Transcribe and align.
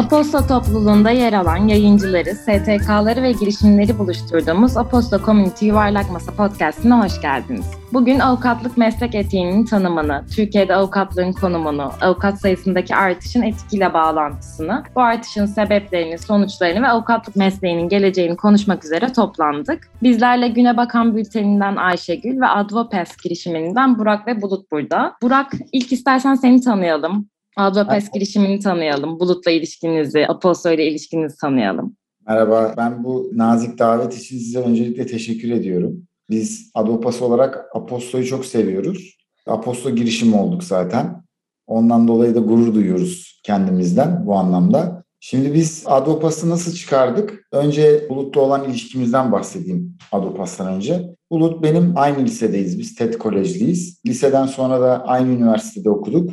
Aposto 0.00 0.46
topluluğunda 0.46 1.10
yer 1.10 1.32
alan 1.32 1.56
yayıncıları, 1.56 2.34
STK'ları 2.34 3.22
ve 3.22 3.32
girişimleri 3.32 3.98
buluşturduğumuz 3.98 4.76
Aposto 4.76 5.18
Community 5.24 5.66
Yuvarlak 5.66 6.10
Masa 6.10 6.32
Podcast'ine 6.32 6.94
hoş 6.94 7.20
geldiniz. 7.20 7.70
Bugün 7.92 8.18
avukatlık 8.18 8.76
meslek 8.76 9.14
etiğinin 9.14 9.64
tanımını, 9.64 10.24
Türkiye'de 10.36 10.74
avukatlığın 10.74 11.32
konumunu, 11.32 11.92
avukat 12.00 12.40
sayısındaki 12.40 12.94
artışın 12.94 13.42
etkiyle 13.42 13.94
bağlantısını, 13.94 14.82
bu 14.96 15.00
artışın 15.00 15.46
sebeplerini, 15.46 16.18
sonuçlarını 16.18 16.82
ve 16.82 16.88
avukatlık 16.88 17.36
mesleğinin 17.36 17.88
geleceğini 17.88 18.36
konuşmak 18.36 18.84
üzere 18.84 19.12
toplandık. 19.12 19.90
Bizlerle 20.02 20.48
Güne 20.48 20.76
Bakan 20.76 21.16
Bülteninden 21.16 21.76
Ayşegül 21.76 22.40
ve 22.40 22.46
Advopes 22.46 23.16
girişiminden 23.16 23.98
Burak 23.98 24.26
ve 24.26 24.42
Bulut 24.42 24.70
burada. 24.72 25.16
Burak 25.22 25.52
ilk 25.72 25.92
istersen 25.92 26.34
seni 26.34 26.60
tanıyalım. 26.60 27.29
Advopes 27.56 28.10
girişimini 28.10 28.58
tanıyalım. 28.58 29.20
Bulut'la 29.20 29.50
ilişkinizi, 29.50 30.26
Aposto 30.26 30.70
ile 30.70 30.86
ilişkinizi 30.86 31.36
tanıyalım. 31.36 31.96
Merhaba, 32.26 32.74
ben 32.76 33.04
bu 33.04 33.30
nazik 33.34 33.78
davet 33.78 34.18
için 34.18 34.38
size 34.38 34.58
öncelikle 34.58 35.06
teşekkür 35.06 35.50
ediyorum. 35.50 36.02
Biz 36.30 36.70
Advopas 36.74 37.22
olarak 37.22 37.64
Aposto'yu 37.74 38.26
çok 38.26 38.46
seviyoruz. 38.46 39.16
Aposto 39.46 39.90
girişimi 39.90 40.36
olduk 40.36 40.64
zaten. 40.64 41.22
Ondan 41.66 42.08
dolayı 42.08 42.34
da 42.34 42.40
gurur 42.40 42.74
duyuyoruz 42.74 43.40
kendimizden 43.44 44.26
bu 44.26 44.34
anlamda. 44.34 45.04
Şimdi 45.20 45.54
biz 45.54 45.82
Advopas'ı 45.86 46.50
nasıl 46.50 46.72
çıkardık? 46.72 47.48
Önce 47.52 48.06
Bulut'la 48.08 48.40
olan 48.40 48.70
ilişkimizden 48.70 49.32
bahsedeyim 49.32 49.96
Advopas'tan 50.12 50.74
önce. 50.74 51.16
Bulut 51.30 51.62
benim 51.62 51.92
aynı 51.96 52.24
lisedeyiz. 52.24 52.78
Biz 52.78 52.94
TED 52.94 53.14
Kolejliyiz. 53.14 54.00
Liseden 54.06 54.46
sonra 54.46 54.80
da 54.80 55.04
aynı 55.06 55.32
üniversitede 55.32 55.90
okuduk. 55.90 56.30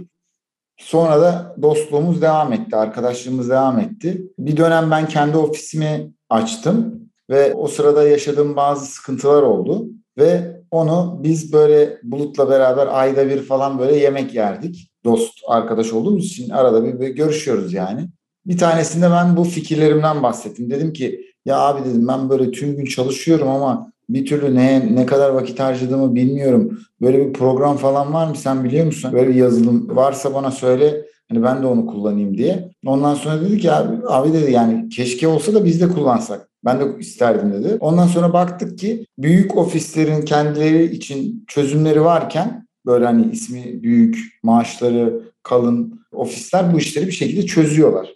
Sonra 0.77 1.21
da 1.21 1.55
dostluğumuz 1.61 2.21
devam 2.21 2.53
etti, 2.53 2.75
arkadaşlığımız 2.75 3.49
devam 3.49 3.79
etti. 3.79 4.31
Bir 4.39 4.57
dönem 4.57 4.91
ben 4.91 5.07
kendi 5.07 5.37
ofisimi 5.37 6.11
açtım 6.29 7.01
ve 7.29 7.53
o 7.53 7.67
sırada 7.67 8.07
yaşadığım 8.07 8.55
bazı 8.55 8.85
sıkıntılar 8.85 9.43
oldu. 9.43 9.87
Ve 10.17 10.61
onu 10.71 11.19
biz 11.23 11.53
böyle 11.53 11.97
Bulut'la 12.03 12.49
beraber 12.49 12.87
ayda 12.87 13.29
bir 13.29 13.41
falan 13.41 13.79
böyle 13.79 13.95
yemek 13.95 14.33
yerdik. 14.33 14.91
Dost, 15.05 15.39
arkadaş 15.47 15.93
olduğumuz 15.93 16.25
için 16.25 16.49
arada 16.49 16.83
bir, 16.83 16.99
bir 16.99 17.07
görüşüyoruz 17.07 17.73
yani. 17.73 18.09
Bir 18.45 18.57
tanesinde 18.57 19.11
ben 19.11 19.37
bu 19.37 19.43
fikirlerimden 19.43 20.23
bahsettim. 20.23 20.69
Dedim 20.69 20.93
ki 20.93 21.21
ya 21.45 21.59
abi 21.59 21.89
dedim 21.89 22.07
ben 22.07 22.29
böyle 22.29 22.51
tüm 22.51 22.77
gün 22.77 22.85
çalışıyorum 22.85 23.47
ama 23.47 23.93
bir 24.09 24.25
türlü 24.25 24.55
ne 24.55 24.95
ne 24.95 25.05
kadar 25.05 25.29
vakit 25.29 25.59
harcadığımı 25.59 26.15
bilmiyorum. 26.15 26.79
Böyle 27.01 27.27
bir 27.27 27.33
program 27.33 27.77
falan 27.77 28.13
var 28.13 28.27
mı 28.27 28.35
sen 28.35 28.63
biliyor 28.63 28.85
musun? 28.85 29.11
Böyle 29.13 29.29
bir 29.29 29.35
yazılım 29.35 29.95
varsa 29.95 30.33
bana 30.33 30.51
söyle. 30.51 31.05
Hani 31.29 31.43
ben 31.43 31.61
de 31.61 31.65
onu 31.65 31.85
kullanayım 31.85 32.37
diye. 32.37 32.71
Ondan 32.85 33.15
sonra 33.15 33.41
dedi 33.41 33.57
ki 33.57 33.71
abi, 33.71 34.07
abi 34.07 34.33
dedi 34.33 34.51
yani 34.51 34.89
keşke 34.89 35.27
olsa 35.27 35.53
da 35.53 35.65
biz 35.65 35.81
de 35.81 35.87
kullansak. 35.87 36.49
Ben 36.65 36.79
de 36.79 36.99
isterdim 36.99 37.53
dedi. 37.53 37.77
Ondan 37.79 38.07
sonra 38.07 38.33
baktık 38.33 38.79
ki 38.79 39.05
büyük 39.17 39.57
ofislerin 39.57 40.21
kendileri 40.21 40.83
için 40.95 41.45
çözümleri 41.47 42.03
varken 42.03 42.67
böyle 42.85 43.05
hani 43.05 43.31
ismi 43.31 43.83
büyük, 43.83 44.17
maaşları 44.43 45.21
kalın 45.43 45.99
ofisler 46.11 46.73
bu 46.73 46.77
işleri 46.77 47.07
bir 47.07 47.11
şekilde 47.11 47.45
çözüyorlar. 47.45 48.09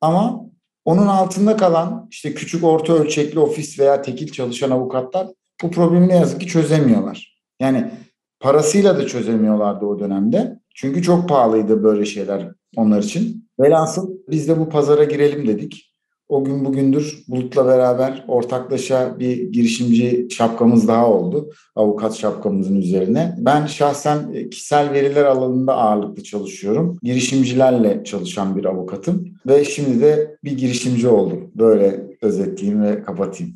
Ama 0.00 0.47
onun 0.84 1.06
altında 1.06 1.56
kalan 1.56 2.08
işte 2.10 2.34
küçük 2.34 2.64
orta 2.64 2.92
ölçekli 2.92 3.38
ofis 3.38 3.78
veya 3.78 4.02
tekil 4.02 4.32
çalışan 4.32 4.70
avukatlar 4.70 5.28
bu 5.62 5.70
problemi 5.70 6.08
ne 6.08 6.16
yazık 6.16 6.40
ki 6.40 6.46
çözemiyorlar. 6.46 7.38
Yani 7.60 7.90
parasıyla 8.40 8.98
da 8.98 9.06
çözemiyorlardı 9.06 9.86
o 9.86 9.98
dönemde. 9.98 10.60
Çünkü 10.74 11.02
çok 11.02 11.28
pahalıydı 11.28 11.82
böyle 11.82 12.04
şeyler 12.04 12.48
onlar 12.76 13.02
için. 13.02 13.48
Velhasıl 13.60 14.10
biz 14.28 14.48
de 14.48 14.60
bu 14.60 14.68
pazara 14.68 15.04
girelim 15.04 15.46
dedik. 15.46 15.87
O 16.28 16.44
gün 16.44 16.64
bugündür 16.64 17.24
Bulut'la 17.28 17.66
beraber 17.66 18.24
ortaklaşa 18.28 19.18
bir 19.18 19.52
girişimci 19.52 20.28
şapkamız 20.30 20.88
daha 20.88 21.10
oldu. 21.10 21.50
Avukat 21.76 22.14
şapkamızın 22.14 22.76
üzerine. 22.76 23.34
Ben 23.38 23.66
şahsen 23.66 24.48
kişisel 24.50 24.92
veriler 24.92 25.24
alanında 25.24 25.74
ağırlıklı 25.74 26.22
çalışıyorum. 26.22 26.98
Girişimcilerle 27.02 28.04
çalışan 28.04 28.56
bir 28.56 28.64
avukatım. 28.64 29.28
Ve 29.46 29.64
şimdi 29.64 30.00
de 30.00 30.36
bir 30.44 30.52
girişimci 30.52 31.08
oldum. 31.08 31.50
Böyle 31.54 32.08
özetleyeyim 32.22 32.82
ve 32.82 33.02
kapatayım. 33.02 33.54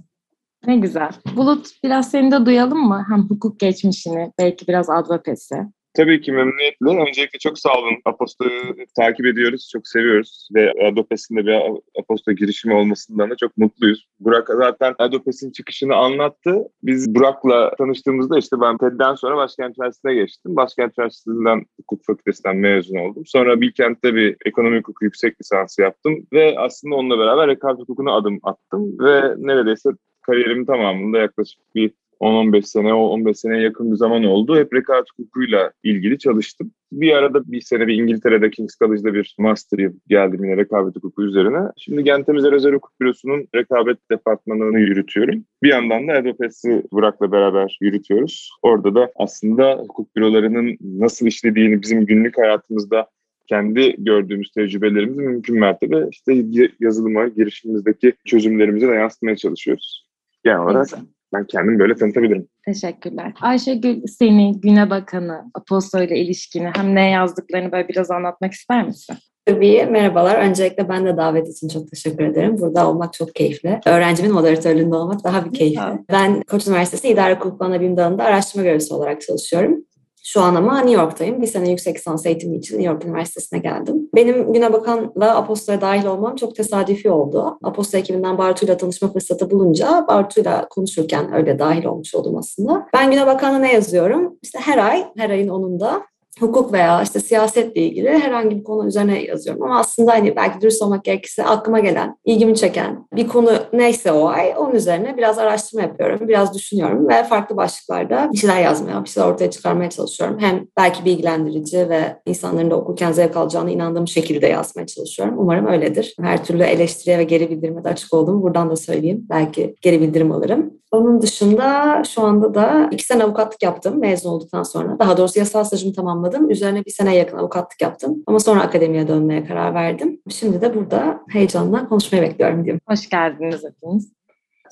Ne 0.67 0.77
güzel. 0.77 1.11
Bulut 1.37 1.71
biraz 1.85 2.11
seni 2.11 2.31
de 2.31 2.47
duyalım 2.47 2.89
mı? 2.89 3.05
Hem 3.09 3.23
hukuk 3.23 3.61
geçmişini, 3.61 4.33
belki 4.39 4.69
biraz 4.69 4.91
advokasi. 4.91 5.55
Tabii 5.95 6.21
ki 6.21 6.33
memnuniyetle. 6.33 7.09
Öncelikle 7.09 7.39
çok 7.39 7.59
sağ 7.59 7.79
olun. 7.79 7.95
Aposto'yu 8.05 8.75
takip 8.97 9.27
ediyoruz, 9.27 9.69
çok 9.73 9.89
seviyoruz 9.89 10.49
ve 10.55 10.73
Adopes'in 10.89 11.37
de 11.37 11.47
bir 11.47 11.61
Aposto 12.01 12.33
girişimi 12.33 12.75
olmasından 12.75 13.31
da 13.31 13.37
çok 13.37 13.57
mutluyuz. 13.57 14.07
Burak 14.21 14.49
zaten 14.49 14.95
Adopes'in 14.99 15.53
çıkışını 15.53 15.95
anlattı. 15.97 16.69
Biz 16.83 17.15
Burak'la 17.15 17.75
tanıştığımızda 17.79 18.39
işte 18.39 18.61
ben 18.61 18.79
TED'den 18.79 19.15
sonra 19.15 19.37
Başkent 19.37 19.79
Üniversitesi'ne 19.79 20.15
geçtim. 20.15 20.57
Başkent 20.57 20.99
Üniversitesi'nden 20.99 21.65
hukuk 21.81 22.05
fakültesinden 22.05 22.57
mezun 22.57 22.97
oldum. 22.97 23.23
Sonra 23.27 23.61
Bilkent'te 23.61 24.15
bir 24.15 24.37
ekonomi 24.47 24.79
hukuku 24.79 25.05
yüksek 25.05 25.41
lisansı 25.41 25.83
yaptım 25.83 26.27
ve 26.33 26.55
aslında 26.59 26.95
onunla 26.95 27.19
beraber 27.19 27.49
rekabet 27.49 27.81
hukukuna 27.81 28.17
adım 28.17 28.39
attım 28.43 28.99
ve 28.99 29.35
neredeyse 29.39 29.91
kariyerimin 30.23 30.65
tamamında 30.67 31.19
yaklaşık 31.19 31.61
bir 31.75 31.91
10-15 32.23 32.63
sene, 32.63 32.95
o 32.95 33.07
15 33.07 33.39
seneye 33.39 33.63
yakın 33.63 33.91
bir 33.91 33.97
zaman 33.97 34.25
oldu. 34.25 34.57
Hep 34.57 34.75
rekabet 34.75 35.05
hukukuyla 35.11 35.73
ilgili 35.83 36.19
çalıştım. 36.19 36.73
Bir 36.93 37.13
arada 37.13 37.53
bir 37.53 37.61
sene 37.61 37.87
bir 37.87 37.95
İngiltere'de 37.95 38.51
King's 38.51 38.79
College'da 38.79 39.15
bir 39.15 39.37
master 39.39 39.91
geldim 40.09 40.45
yine 40.45 40.57
rekabet 40.57 40.97
hukuku 40.97 41.23
üzerine. 41.23 41.59
Şimdi 41.77 42.05
Gentemize 42.05 42.49
Özel 42.49 42.75
Hukuk 42.75 43.01
Bürosu'nun 43.01 43.49
rekabet 43.55 43.99
departmanını 44.11 44.81
yürütüyorum. 44.81 45.45
Bir 45.63 45.69
yandan 45.69 46.09
da 46.09 46.17
Edopes'i 46.17 46.83
Burak'la 46.93 47.33
beraber 47.33 47.79
yürütüyoruz. 47.81 48.51
Orada 48.63 48.95
da 48.95 49.13
aslında 49.17 49.73
hukuk 49.73 50.17
bürolarının 50.17 50.77
nasıl 50.81 51.27
işlediğini 51.27 51.83
bizim 51.83 52.07
günlük 52.07 52.39
hayatımızda 52.39 53.07
kendi 53.47 54.05
gördüğümüz 54.05 54.51
tecrübelerimizi 54.51 55.21
mümkün 55.21 55.61
mertebe 55.61 56.09
işte 56.11 56.45
yazılıma, 56.81 57.29
girişimimizdeki 57.29 58.13
çözümlerimize 58.25 58.89
de 58.89 58.93
yansıtmaya 58.93 59.37
çalışıyoruz. 59.37 60.07
Genel 60.45 60.59
olarak. 60.59 60.89
Ben 61.35 61.47
kendim 61.47 61.79
böyle 61.79 61.95
tanıtabilirim. 61.95 62.49
Teşekkürler. 62.65 63.33
Ayşegül 63.41 64.07
seni, 64.07 64.61
Güne 64.61 64.91
Bakanı, 64.91 65.51
Aposto 65.55 66.03
ile 66.03 66.19
ilişkini 66.19 66.71
hem 66.77 66.95
ne 66.95 67.11
yazdıklarını 67.11 67.73
böyle 67.73 67.89
biraz 67.89 68.11
anlatmak 68.11 68.53
ister 68.53 68.87
misin? 68.87 69.17
Tabii 69.47 69.87
merhabalar. 69.91 70.39
Öncelikle 70.39 70.89
ben 70.89 71.07
de 71.07 71.17
davet 71.17 71.49
için 71.49 71.69
çok 71.69 71.91
teşekkür 71.91 72.25
ederim. 72.25 72.59
Burada 72.59 72.91
olmak 72.91 73.13
çok 73.13 73.35
keyifli. 73.35 73.81
Öğrencimin 73.87 74.33
moderatörlüğünde 74.33 74.97
olmak 74.97 75.25
daha 75.25 75.45
bir 75.45 75.53
keyifli. 75.53 75.99
Ben 76.13 76.43
Koç 76.43 76.67
Üniversitesi 76.67 77.09
İdare 77.09 77.35
Hukuk 77.35 77.63
Anabilim 77.63 77.97
Dalı'nda 77.97 78.25
araştırma 78.25 78.65
görevlisi 78.65 78.95
olarak 78.95 79.21
çalışıyorum. 79.21 79.85
Şu 80.23 80.41
an 80.41 80.55
ama 80.55 80.81
New 80.81 81.03
York'tayım. 81.03 81.43
Bir 81.43 81.47
sene 81.47 81.71
yüksek 81.71 81.97
lisans 81.97 82.27
eğitimi 82.27 82.57
için 82.57 82.75
New 82.79 82.93
York 82.93 83.05
Üniversitesi'ne 83.05 83.59
geldim. 83.59 84.09
Benim 84.15 84.53
Güne 84.53 84.73
Bakan'la 84.73 85.37
Aposto'ya 85.37 85.81
dahil 85.81 86.07
olmam 86.07 86.37
çok 86.37 86.57
tesadüfi 86.57 87.11
oldu. 87.11 87.59
Aposto 87.63 87.99
ekibinden 87.99 88.39
Bartu'yla 88.39 88.77
tanışma 88.77 89.13
fırsatı 89.13 89.51
bulunca 89.51 90.05
Bartu'yla 90.09 90.69
konuşurken 90.69 91.35
öyle 91.35 91.59
dahil 91.59 91.85
olmuş 91.85 92.15
oldum 92.15 92.37
aslında. 92.37 92.87
Ben 92.95 93.11
Güne 93.11 93.27
Bakan'a 93.27 93.59
ne 93.59 93.73
yazıyorum? 93.73 94.39
İşte 94.43 94.59
her 94.59 94.79
ay, 94.79 95.05
her 95.17 95.31
ayın 95.31 95.49
10'unda 95.49 96.01
hukuk 96.41 96.73
veya 96.73 97.03
işte 97.03 97.21
siyasetle 97.21 97.81
ilgili 97.81 98.09
herhangi 98.09 98.57
bir 98.57 98.65
konu 98.65 98.89
üzerine 98.89 99.23
yazıyorum. 99.23 99.63
Ama 99.63 99.79
aslında 99.79 100.13
hani 100.13 100.37
belki 100.37 100.61
dürüst 100.61 100.83
olmak 100.83 101.05
gerekirse 101.05 101.45
aklıma 101.45 101.81
gelen, 101.81 102.17
ilgimi 102.25 102.57
çeken 102.57 103.07
bir 103.13 103.29
konu 103.29 103.51
neyse 103.73 104.13
o 104.13 104.29
ay 104.29 104.55
onun 104.59 104.75
üzerine 104.75 105.17
biraz 105.17 105.39
araştırma 105.39 105.83
yapıyorum, 105.83 106.29
biraz 106.29 106.55
düşünüyorum 106.55 107.09
ve 107.09 107.25
farklı 107.25 107.57
başlıklarda 107.57 108.31
bir 108.33 108.39
şeyler 108.39 108.61
yazmaya, 108.61 109.05
bir 109.05 109.09
şeyler 109.09 109.29
ortaya 109.29 109.51
çıkarmaya 109.51 109.91
çalışıyorum. 109.91 110.39
Hem 110.41 110.67
belki 110.77 111.05
bilgilendirici 111.05 111.89
ve 111.89 112.17
insanların 112.27 112.71
da 112.71 112.77
okurken 112.77 113.13
zevk 113.13 113.37
alacağına 113.37 113.71
inandığım 113.71 114.09
şekilde 114.09 114.47
yazmaya 114.47 114.87
çalışıyorum. 114.87 115.35
Umarım 115.39 115.67
öyledir. 115.67 116.15
Her 116.21 116.45
türlü 116.45 116.63
eleştiriye 116.63 117.19
ve 117.19 117.25
geri 117.25 117.51
bildirime 117.51 117.85
de 117.85 117.89
açık 117.89 118.15
olduğumu 118.15 118.43
buradan 118.43 118.71
da 118.71 118.77
söyleyeyim. 118.77 119.27
Belki 119.31 119.75
geri 119.83 120.01
bildirim 120.01 120.33
alırım. 120.33 120.82
Onun 120.93 121.23
dışında 121.23 122.03
şu 122.05 122.23
anda 122.23 122.55
da 122.55 122.89
iki 122.91 123.05
sene 123.05 123.25
avukatlık 123.25 123.63
yaptım 123.63 124.01
mezun 124.01 124.31
olduktan 124.31 124.63
sonra. 124.63 124.99
Daha 124.99 125.17
doğrusu 125.17 125.39
yasal 125.39 125.65
stajımı 125.65 125.95
tamamladım. 125.95 126.51
Üzerine 126.51 126.85
bir 126.85 126.91
sene 126.91 127.17
yakın 127.17 127.37
avukatlık 127.37 127.83
yaptım. 127.83 128.23
Ama 128.27 128.41
sonra 128.41 128.61
akademiye 128.63 129.09
dönmeye 129.09 129.45
karar 129.45 129.75
verdim. 129.75 130.21
Şimdi 130.31 130.61
de 130.61 130.75
burada 130.75 131.21
heyecanla 131.29 131.89
konuşmayı 131.89 132.25
bekliyorum 132.25 132.65
diyeyim. 132.65 132.81
Hoş 132.89 133.09
geldiniz 133.09 133.65
hepiniz. 133.65 134.13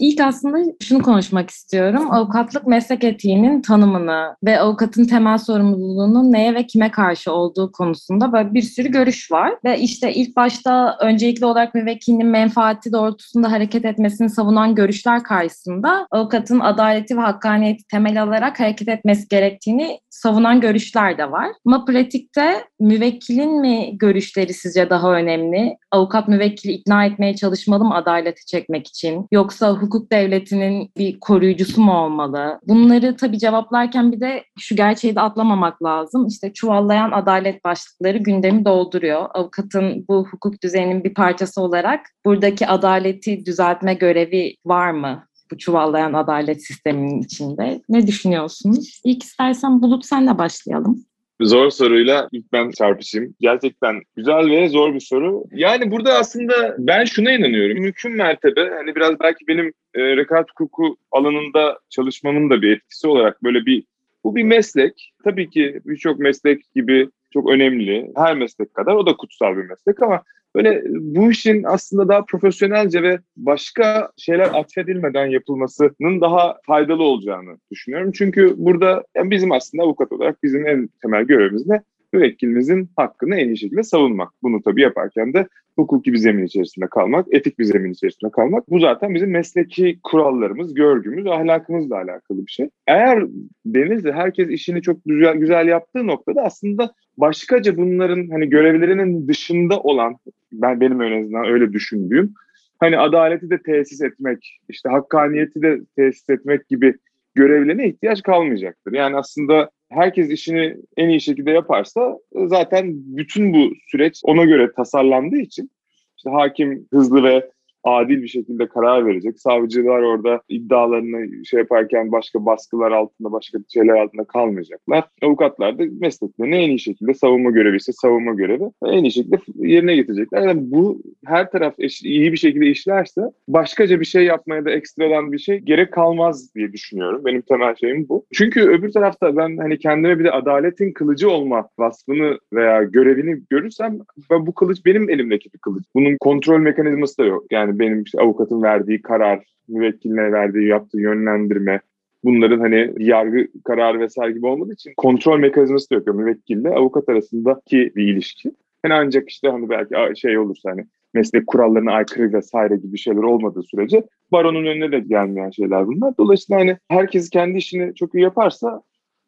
İlk 0.00 0.20
aslında 0.20 0.58
şunu 0.82 1.02
konuşmak 1.02 1.50
istiyorum. 1.50 2.11
Avukatlık 2.11 2.67
meslek 2.67 3.05
etiğinin 3.05 3.62
tanımını 3.62 4.37
ve 4.44 4.61
avukatın 4.61 5.05
temel 5.05 5.38
sorumluluğunun 5.38 6.32
neye 6.32 6.55
ve 6.55 6.67
kime 6.67 6.91
karşı 6.91 7.32
olduğu 7.32 7.73
konusunda 7.73 8.32
böyle 8.32 8.55
bir 8.55 8.62
sürü 8.62 8.88
görüş 8.88 9.32
var. 9.32 9.55
Ve 9.64 9.79
işte 9.79 10.14
ilk 10.14 10.37
başta 10.37 10.97
öncelikli 11.00 11.44
olarak 11.44 11.75
müvekkilinin 11.75 12.26
menfaati 12.26 12.93
doğrultusunda 12.93 13.52
hareket 13.52 13.85
etmesini 13.85 14.31
savunan 14.31 14.75
görüşler 14.75 15.23
karşısında 15.23 16.06
avukatın 16.11 16.61
adaleti 16.61 17.17
ve 17.17 17.20
hakkaniyeti 17.20 17.85
temel 17.85 18.23
alarak 18.23 18.61
hareket 18.61 18.88
etmesi 18.88 19.29
gerektiğini 19.29 20.00
savunan 20.11 20.61
görüşler 20.61 21.19
de 21.19 21.31
var. 21.31 21.49
Ama 21.67 21.85
pratikte 21.85 22.64
müvekkilin 22.81 23.61
mi 23.61 23.99
görüşleri 23.99 24.55
sizce 24.55 24.91
daha 24.91 25.12
önemli? 25.12 25.76
Avukat 25.91 26.29
müvekkili 26.29 26.73
ikna 26.73 27.05
etmeye 27.05 27.37
çalışmalı 27.37 27.85
mı 27.85 27.94
adaleti 27.94 28.46
çekmek 28.46 28.87
için? 28.87 29.26
Yoksa 29.32 29.70
hukuk 29.70 29.89
devletinin 30.12 30.90
bir 30.96 31.20
koruyucusu 31.20 31.82
mu 31.82 31.92
olmalı? 31.92 32.60
Bunları 32.69 33.16
tabii 33.16 33.38
cevaplarken 33.38 34.12
bir 34.12 34.20
de 34.20 34.44
şu 34.58 34.76
gerçeği 34.76 35.14
de 35.14 35.20
atlamamak 35.20 35.82
lazım. 35.82 36.26
İşte 36.26 36.52
çuvallayan 36.52 37.10
adalet 37.10 37.64
başlıkları 37.64 38.19
gündemi 38.19 38.64
dolduruyor. 38.64 39.28
Avukatın 39.34 40.04
bu 40.08 40.26
hukuk 40.31 40.62
düzeninin 40.62 41.04
bir 41.04 41.14
parçası 41.14 41.62
olarak 41.62 42.00
buradaki 42.25 42.66
adaleti 42.66 43.46
düzeltme 43.46 43.94
görevi 43.94 44.54
var 44.66 44.90
mı? 44.90 45.25
bu 45.50 45.58
çuvallayan 45.58 46.12
adalet 46.12 46.66
sisteminin 46.66 47.22
içinde. 47.22 47.82
Ne 47.88 48.06
düşünüyorsunuz? 48.06 49.00
İlk 49.04 49.22
istersen 49.22 49.82
Bulut 49.82 50.04
senle 50.04 50.38
başlayalım. 50.38 51.04
Zor 51.40 51.70
soruyla 51.70 52.28
ilk 52.32 52.52
ben 52.52 52.70
çarpışayım. 52.70 53.34
Gerçekten 53.40 54.02
güzel 54.16 54.50
ve 54.50 54.69
zor 54.69 54.94
bir 54.94 55.00
soru. 55.00 55.44
Yani 55.52 55.90
burada 55.90 56.14
aslında 56.14 56.76
ben 56.78 57.04
şuna 57.04 57.32
inanıyorum. 57.32 57.78
Mümkün 57.78 58.12
mertebe 58.12 58.70
hani 58.70 58.94
biraz 58.94 59.20
belki 59.20 59.46
benim 59.48 59.72
e, 59.94 60.16
rekabet 60.16 60.50
hukuku 60.50 60.96
alanında 61.10 61.78
çalışmamın 61.90 62.50
da 62.50 62.62
bir 62.62 62.76
etkisi 62.76 63.08
olarak 63.08 63.44
böyle 63.44 63.66
bir 63.66 63.84
bu 64.25 64.37
bir 64.37 64.42
meslek. 64.42 65.12
Tabii 65.25 65.50
ki 65.50 65.81
birçok 65.84 66.19
meslek 66.19 66.75
gibi 66.75 67.08
çok 67.32 67.50
önemli. 67.50 68.11
Her 68.17 68.37
meslek 68.37 68.75
kadar 68.75 68.94
o 68.94 69.06
da 69.06 69.17
kutsal 69.17 69.56
bir 69.56 69.69
meslek 69.69 70.03
ama 70.03 70.23
böyle 70.55 70.82
bu 70.87 71.31
işin 71.31 71.62
aslında 71.62 72.09
daha 72.09 72.25
profesyonelce 72.25 73.03
ve 73.03 73.19
başka 73.37 74.11
şeyler 74.17 74.49
atfedilmeden 74.55 75.27
yapılmasının 75.27 76.21
daha 76.21 76.56
faydalı 76.67 77.03
olacağını 77.03 77.56
düşünüyorum. 77.71 78.12
Çünkü 78.12 78.55
burada 78.56 79.05
yani 79.17 79.31
bizim 79.31 79.53
aslında 79.53 79.82
avukat 79.82 80.12
olarak 80.12 80.43
bizim 80.43 80.67
en 80.67 80.88
temel 81.03 81.25
görevimiz 81.25 81.67
ne? 81.67 81.82
müvekkilimizin 82.12 82.88
hakkını 82.97 83.37
en 83.37 83.49
iyi 83.49 83.59
şekilde 83.59 83.82
savunmak. 83.82 84.32
Bunu 84.43 84.62
tabii 84.62 84.82
yaparken 84.82 85.32
de 85.35 85.47
hukuki 85.77 86.12
bir 86.12 86.19
zemin 86.19 86.44
içerisinde 86.44 86.87
kalmak, 86.87 87.27
etik 87.31 87.59
bir 87.59 87.65
zemin 87.65 87.93
içerisinde 87.93 88.31
kalmak. 88.31 88.71
Bu 88.71 88.79
zaten 88.79 89.15
bizim 89.15 89.31
mesleki 89.31 89.99
kurallarımız, 90.03 90.75
görgümüz, 90.75 91.27
ahlakımızla 91.27 91.97
alakalı 91.97 92.47
bir 92.47 92.53
şey. 92.53 92.71
Eğer 92.87 93.25
denizde 93.67 94.12
herkes 94.12 94.49
işini 94.49 94.82
çok 94.82 94.97
güzel, 95.06 95.37
güzel 95.37 95.69
yaptığı 95.69 96.06
noktada 96.06 96.43
aslında 96.43 96.94
başkaca 97.20 97.76
bunların 97.76 98.28
hani 98.31 98.49
görevlerinin 98.49 99.28
dışında 99.28 99.81
olan, 99.81 100.17
ben 100.52 100.81
benim 100.81 101.02
en 101.02 101.20
azından 101.20 101.46
öyle 101.46 101.72
düşündüğüm, 101.72 102.34
hani 102.78 102.99
adaleti 102.99 103.50
de 103.50 103.62
tesis 103.62 104.02
etmek, 104.02 104.61
işte 104.69 104.88
hakkaniyeti 104.88 105.62
de 105.62 105.81
tesis 105.96 106.31
etmek 106.31 106.69
gibi 106.69 106.94
görevlerine 107.34 107.88
ihtiyaç 107.88 108.22
kalmayacaktır. 108.22 108.93
Yani 108.93 109.17
aslında 109.17 109.70
herkes 109.88 110.31
işini 110.31 110.76
en 110.96 111.08
iyi 111.08 111.20
şekilde 111.20 111.50
yaparsa 111.50 112.19
zaten 112.46 112.93
bütün 112.94 113.52
bu 113.52 113.72
süreç 113.87 114.20
ona 114.25 114.44
göre 114.44 114.72
tasarlandığı 114.72 115.38
için 115.38 115.70
işte 116.17 116.31
hakim 116.31 116.87
hızlı 116.93 117.25
ve 117.25 117.50
adil 117.85 118.23
bir 118.23 118.29
şekilde 118.29 118.69
karar 118.69 119.06
verecek. 119.06 119.41
Savcılar 119.41 120.03
orada 120.03 120.41
iddialarını 120.49 121.44
şey 121.44 121.59
yaparken 121.59 122.12
başka 122.12 122.47
baskılar 122.47 122.93
altında, 122.93 123.32
başka 123.32 123.59
şeyler 123.69 123.94
altında 123.94 124.25
kalmayacaklar. 124.25 125.05
Avukatlar 125.23 125.79
da 125.79 125.82
mesleklerini 126.00 126.56
en 126.56 126.69
iyi 126.69 126.79
şekilde 126.79 127.15
savunma 127.15 127.50
görevi 127.50 127.77
ise 127.77 127.93
savunma 127.93 128.32
görevi 128.32 128.65
en 128.87 129.05
iyi 129.05 129.12
şekilde 129.12 129.37
yerine 129.56 129.97
getirecekler. 129.97 130.43
Yani 130.43 130.61
bu 130.62 131.03
her 131.27 131.50
taraf 131.50 131.75
iyi 132.03 132.32
bir 132.32 132.37
şekilde 132.37 132.67
işlerse 132.67 133.21
başkaca 133.49 134.00
bir 134.00 134.05
şey 134.05 134.25
yapmaya 134.25 134.65
da 134.65 134.71
ekstradan 134.71 135.32
bir 135.32 135.38
şey 135.38 135.59
gerek 135.59 135.93
kalmaz 135.93 136.55
diye 136.55 136.73
düşünüyorum. 136.73 137.23
Benim 137.25 137.43
temel 137.43 137.75
şeyim 137.75 138.09
bu. 138.09 138.25
Çünkü 138.32 138.61
öbür 138.61 138.93
tarafta 138.93 139.37
ben 139.37 139.56
hani 139.56 139.79
kendime 139.79 140.19
bir 140.19 140.25
de 140.25 140.31
adaletin 140.31 140.93
kılıcı 140.93 141.31
olma 141.31 141.69
vasfını 141.79 142.38
veya 142.53 142.82
görevini 142.82 143.41
görürsem 143.50 143.99
bu 144.31 144.55
kılıç 144.55 144.87
benim 144.87 145.11
elimdeki 145.11 145.53
bir 145.53 145.59
kılıç. 145.59 145.85
Bunun 145.94 146.17
kontrol 146.21 146.59
mekanizması 146.59 147.19
da 147.19 147.25
yok. 147.25 147.44
Yani 147.50 147.69
yani 147.70 147.78
benim 147.78 148.02
işte 148.02 148.20
avukatın 148.20 148.62
verdiği 148.62 149.02
karar, 149.02 149.44
müvekkiline 149.69 150.32
verdiği 150.32 150.69
yaptığı 150.69 151.00
yönlendirme, 151.00 151.81
bunların 152.25 152.61
hani 152.61 152.93
yargı 152.99 153.46
kararı 153.64 154.00
vesaire 154.00 154.32
gibi 154.32 154.46
olmadığı 154.46 154.72
için 154.72 154.93
kontrol 154.96 155.38
mekanizması 155.38 155.90
da 155.90 155.94
yok. 155.94 156.06
Yani 156.06 156.20
müvekkille 156.20 156.69
avukat 156.69 157.08
arasındaki 157.08 157.93
bir 157.96 158.08
ilişki. 158.08 158.52
Hani 158.82 158.94
ancak 158.94 159.28
işte 159.28 159.49
hani 159.49 159.69
belki 159.69 160.20
şey 160.20 160.38
olursa 160.38 160.70
hani 160.70 160.87
meslek 161.14 161.46
kurallarına 161.46 161.93
aykırı 161.93 162.32
vesaire 162.32 162.76
gibi 162.76 162.99
şeyler 162.99 163.22
olmadığı 163.22 163.62
sürece 163.62 164.05
baronun 164.32 164.67
önüne 164.67 164.93
de 164.93 164.99
gelmeyen 164.99 165.50
şeyler 165.50 165.87
bunlar. 165.87 166.14
Dolayısıyla 166.19 166.61
hani 166.61 166.76
herkes 166.88 167.31
kendi 167.31 167.58
işini 167.58 167.94
çok 167.94 168.14
iyi 168.14 168.22
yaparsa 168.22 168.82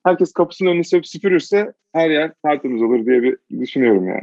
herkes 0.05 0.33
kapısının 0.33 0.71
önüne 0.71 0.85
süpürürse 0.85 1.73
her 1.93 2.11
yer 2.11 2.33
tertemiz 2.45 2.83
olur 2.83 3.07
diye 3.07 3.23
bir 3.23 3.37
düşünüyorum 3.61 4.09
yani. 4.09 4.23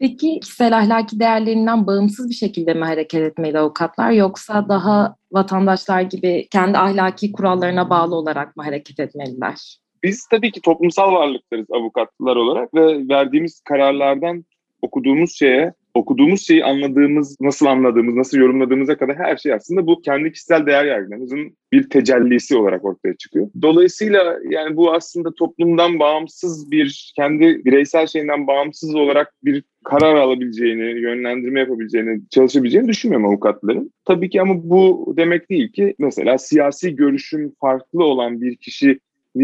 Peki 0.00 0.40
kişisel 0.40 0.78
ahlaki 0.78 1.20
değerlerinden 1.20 1.86
bağımsız 1.86 2.28
bir 2.28 2.34
şekilde 2.34 2.74
mi 2.74 2.84
hareket 2.84 3.22
etmeli 3.22 3.58
avukatlar 3.58 4.10
yoksa 4.10 4.68
daha 4.68 5.16
vatandaşlar 5.32 6.00
gibi 6.00 6.48
kendi 6.50 6.78
ahlaki 6.78 7.32
kurallarına 7.32 7.90
bağlı 7.90 8.14
olarak 8.14 8.56
mı 8.56 8.62
hareket 8.62 9.00
etmeliler? 9.00 9.78
Biz 10.02 10.26
tabii 10.30 10.52
ki 10.52 10.60
toplumsal 10.60 11.12
varlıklarız 11.12 11.66
avukatlar 11.70 12.36
olarak 12.36 12.74
ve 12.74 13.08
verdiğimiz 13.08 13.60
kararlardan 13.60 14.44
okuduğumuz 14.82 15.38
şeye 15.38 15.74
okuduğumuz 15.94 16.46
şeyi 16.46 16.64
anladığımız, 16.64 17.36
nasıl 17.40 17.66
anladığımız, 17.66 18.14
nasıl 18.14 18.38
yorumladığımıza 18.38 18.98
kadar 18.98 19.16
her 19.16 19.36
şey 19.36 19.52
aslında 19.52 19.86
bu 19.86 20.00
kendi 20.02 20.32
kişisel 20.32 20.66
değer 20.66 20.84
yargılarımızın 20.84 21.56
bir 21.72 21.90
tecellisi 21.90 22.56
olarak 22.56 22.84
ortaya 22.84 23.16
çıkıyor. 23.16 23.50
Dolayısıyla 23.62 24.38
yani 24.50 24.76
bu 24.76 24.92
aslında 24.92 25.34
toplumdan 25.34 25.98
bağımsız 25.98 26.70
bir, 26.70 27.12
kendi 27.16 27.64
bireysel 27.64 28.06
şeyinden 28.06 28.46
bağımsız 28.46 28.94
olarak 28.94 29.34
bir 29.44 29.64
karar 29.84 30.14
alabileceğini, 30.14 31.00
yönlendirme 31.00 31.60
yapabileceğini, 31.60 32.20
çalışabileceğini 32.30 32.88
düşünmüyorum 32.88 33.28
avukatların. 33.28 33.92
Tabii 34.04 34.30
ki 34.30 34.42
ama 34.42 34.54
bu 34.70 35.14
demek 35.16 35.50
değil 35.50 35.72
ki 35.72 35.94
mesela 35.98 36.38
siyasi 36.38 36.96
görüşüm 36.96 37.52
farklı 37.60 38.04
olan 38.04 38.40
bir 38.40 38.56
kişi 38.56 39.00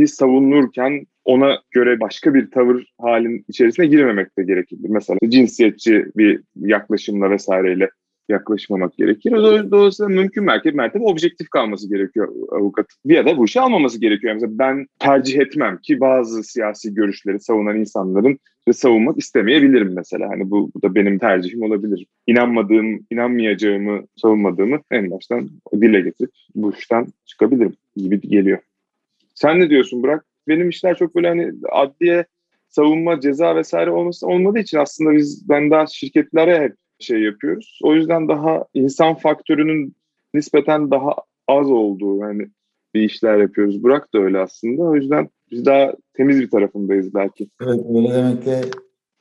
savunurken 0.07 1.07
ona 1.25 1.59
göre 1.71 2.01
başka 2.01 2.35
bir 2.35 2.51
tavır 2.51 2.93
halin 3.01 3.45
içerisine 3.49 3.87
girmemek 3.87 4.39
de 4.39 4.43
gerekir. 4.43 4.79
Mesela 4.89 5.19
cinsiyetçi 5.29 6.07
bir 6.17 6.41
yaklaşımla 6.57 7.31
vesaireyle 7.31 7.91
yaklaşmamak 8.29 8.97
gerekir. 8.97 9.33
Dolayısıyla 9.71 10.09
mümkün 10.09 10.45
mertebe, 10.45 10.77
mertebe 10.77 11.05
objektif 11.05 11.49
kalması 11.49 11.89
gerekiyor 11.89 12.29
avukat. 12.53 12.87
Ya 13.05 13.27
da 13.27 13.37
bu 13.37 13.45
işi 13.45 13.61
almaması 13.61 14.01
gerekiyor. 14.01 14.35
Mesela 14.35 14.59
ben 14.59 14.87
tercih 14.99 15.39
etmem 15.39 15.79
ki 15.83 16.01
bazı 16.01 16.45
siyasi 16.45 16.95
görüşleri 16.95 17.41
savunan 17.41 17.81
insanların 17.81 18.39
savunmak 18.73 19.19
istemeyebilirim 19.19 19.93
mesela. 19.97 20.29
Hani 20.29 20.51
bu, 20.51 20.71
bu 20.75 20.83
da 20.83 20.95
benim 20.95 21.19
tercihim 21.19 21.63
olabilir. 21.63 22.07
İnanmadığım, 22.27 23.07
inanmayacağımı, 23.11 24.03
savunmadığımı 24.17 24.81
en 24.91 25.11
baştan 25.11 25.51
dile 25.81 26.01
getirip 26.01 26.31
bu 26.55 26.75
işten 26.75 27.07
çıkabilirim 27.25 27.77
gibi 27.97 28.21
geliyor. 28.21 28.59
Sen 29.35 29.61
ne 29.61 29.71
diyorsun 29.71 30.03
Burak? 30.03 30.25
Benim 30.49 30.69
işler 30.69 30.97
çok 30.97 31.15
böyle 31.15 31.29
hani 31.29 31.53
adliye, 31.73 32.27
savunma, 32.69 33.21
ceza 33.21 33.57
vesaire 33.57 33.91
olması 33.91 34.27
olmadığı 34.27 34.59
için 34.59 34.79
aslında 34.79 35.13
biz 35.13 35.49
ben 35.49 35.71
daha 35.71 35.87
şirketlere 35.87 36.61
hep 36.61 36.75
şey 36.99 37.23
yapıyoruz. 37.23 37.79
O 37.83 37.95
yüzden 37.95 38.29
daha 38.29 38.65
insan 38.75 39.15
faktörünün 39.15 39.95
nispeten 40.35 40.91
daha 40.91 41.15
az 41.49 41.71
olduğu 41.71 42.19
yani 42.19 42.49
bir 42.95 43.03
işler 43.03 43.39
yapıyoruz. 43.39 43.83
Burak 43.83 44.15
da 44.15 44.19
öyle 44.19 44.39
aslında. 44.39 44.83
O 44.83 44.95
yüzden 44.95 45.29
biz 45.51 45.67
daha 45.67 45.95
temiz 46.15 46.41
bir 46.41 46.51
tarafındayız 46.51 47.15
belki. 47.15 47.49
Evet 47.63 47.81
öyle 47.95 48.15
demekle 48.15 48.61